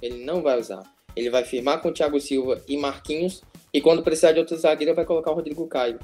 [0.00, 0.82] Ele não vai usar.
[1.16, 3.42] Ele vai firmar com o Thiago Silva e Marquinhos.
[3.72, 5.98] E quando precisar de outro zagueiro, vai colocar o Rodrigo Caio.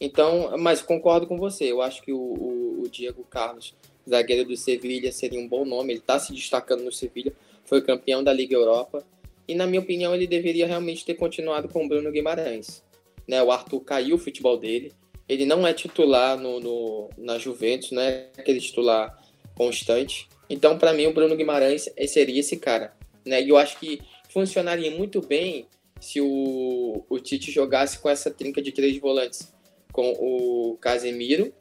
[0.00, 1.70] Então, mas concordo com você.
[1.70, 3.74] Eu acho que o, o, o Diego Carlos,
[4.08, 5.92] zagueiro do Sevilha, seria um bom nome.
[5.92, 7.32] Ele está se destacando no Sevilha,
[7.64, 9.04] foi campeão da Liga Europa.
[9.46, 12.82] E, na minha opinião, ele deveria realmente ter continuado com o Bruno Guimarães.
[13.26, 14.92] Né, o Arthur caiu o futebol dele.
[15.28, 19.16] Ele não é titular no, no na Juventus, não é aquele titular
[19.54, 20.28] constante.
[20.50, 22.94] Então, para mim, o Bruno Guimarães seria esse cara.
[23.24, 23.42] Né?
[23.42, 25.66] E eu acho que funcionaria muito bem
[26.00, 29.52] se o, o Tite jogasse com essa trinca de três volantes
[29.92, 31.52] com o Casemiro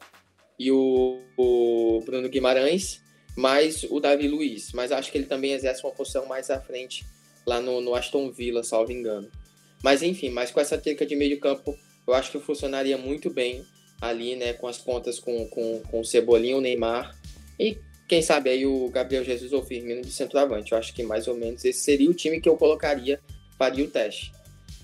[0.57, 3.01] e o, o Bruno Guimarães,
[3.37, 4.71] mais o Davi Luiz.
[4.73, 7.05] Mas acho que ele também exerce uma posição mais à frente
[7.45, 9.29] lá no, no Aston Villa, salvo engano.
[9.83, 11.77] Mas enfim, mas com essa trinca de meio campo,
[12.07, 13.65] eu acho que funcionaria muito bem
[14.01, 17.15] ali, né, com as pontas com, com, com o Cebolinha, o Neymar
[17.59, 17.77] e
[18.07, 20.71] quem sabe aí o Gabriel Jesus ou o Firmino de centroavante.
[20.71, 23.19] Eu acho que mais ou menos esse seria o time que eu colocaria
[23.57, 24.33] faria o teste.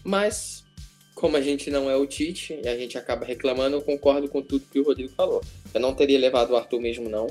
[0.03, 0.63] Mas
[1.15, 4.41] como a gente não é o Tite e a gente acaba reclamando, eu concordo com
[4.41, 5.41] tudo que o Rodrigo falou.
[5.73, 7.27] Eu não teria levado o Arthur mesmo, não.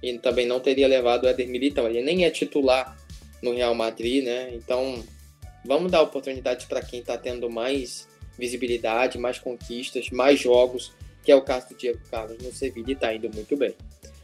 [0.00, 1.88] E também não teria levado o Éder Militão.
[1.88, 2.96] Ele nem é titular
[3.42, 4.50] no Real Madrid, né?
[4.54, 5.04] Então,
[5.64, 8.08] vamos dar oportunidade para quem está tendo mais
[8.38, 10.92] visibilidade, mais conquistas, mais jogos,
[11.24, 13.74] que é o caso do Diego Carlos no Sevilla e está indo muito bem.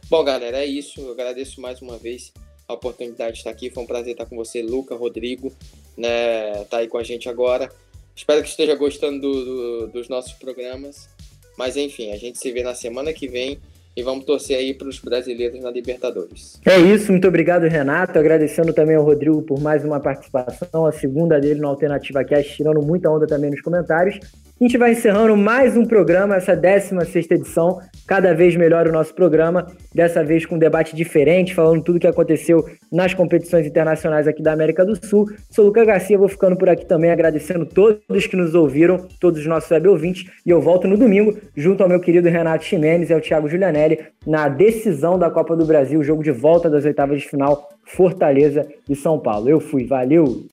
[0.09, 1.01] Bom, galera, é isso.
[1.01, 2.31] Eu agradeço mais uma vez
[2.67, 3.69] a oportunidade de estar aqui.
[3.69, 5.51] Foi um prazer estar com você, Luca, Rodrigo,
[5.97, 6.63] né?
[6.65, 7.69] Tá aí com a gente agora.
[8.15, 11.09] Espero que esteja gostando do, do, dos nossos programas.
[11.57, 13.59] Mas enfim, a gente se vê na semana que vem
[13.95, 16.59] e vamos torcer aí para os brasileiros na Libertadores.
[16.65, 18.17] É isso, muito obrigado, Renato.
[18.17, 22.81] Agradecendo também ao Rodrigo por mais uma participação, a segunda dele no Alternativa Cast, tirando
[22.81, 24.19] muita onda também nos comentários.
[24.63, 29.13] A gente vai encerrando mais um programa, essa 16 edição, cada vez melhor o nosso
[29.13, 34.25] programa, dessa vez com um debate diferente, falando tudo o que aconteceu nas competições internacionais
[34.25, 35.25] aqui da América do Sul.
[35.51, 39.45] Sou Lucas Garcia, vou ficando por aqui também, agradecendo todos que nos ouviram, todos os
[39.45, 43.13] nossos web ouvintes, e eu volto no domingo, junto ao meu querido Renato Ximenes e
[43.13, 47.27] ao Thiago Julianelli, na decisão da Copa do Brasil, jogo de volta das oitavas de
[47.27, 49.49] final, Fortaleza e São Paulo.
[49.49, 50.52] Eu fui, valeu!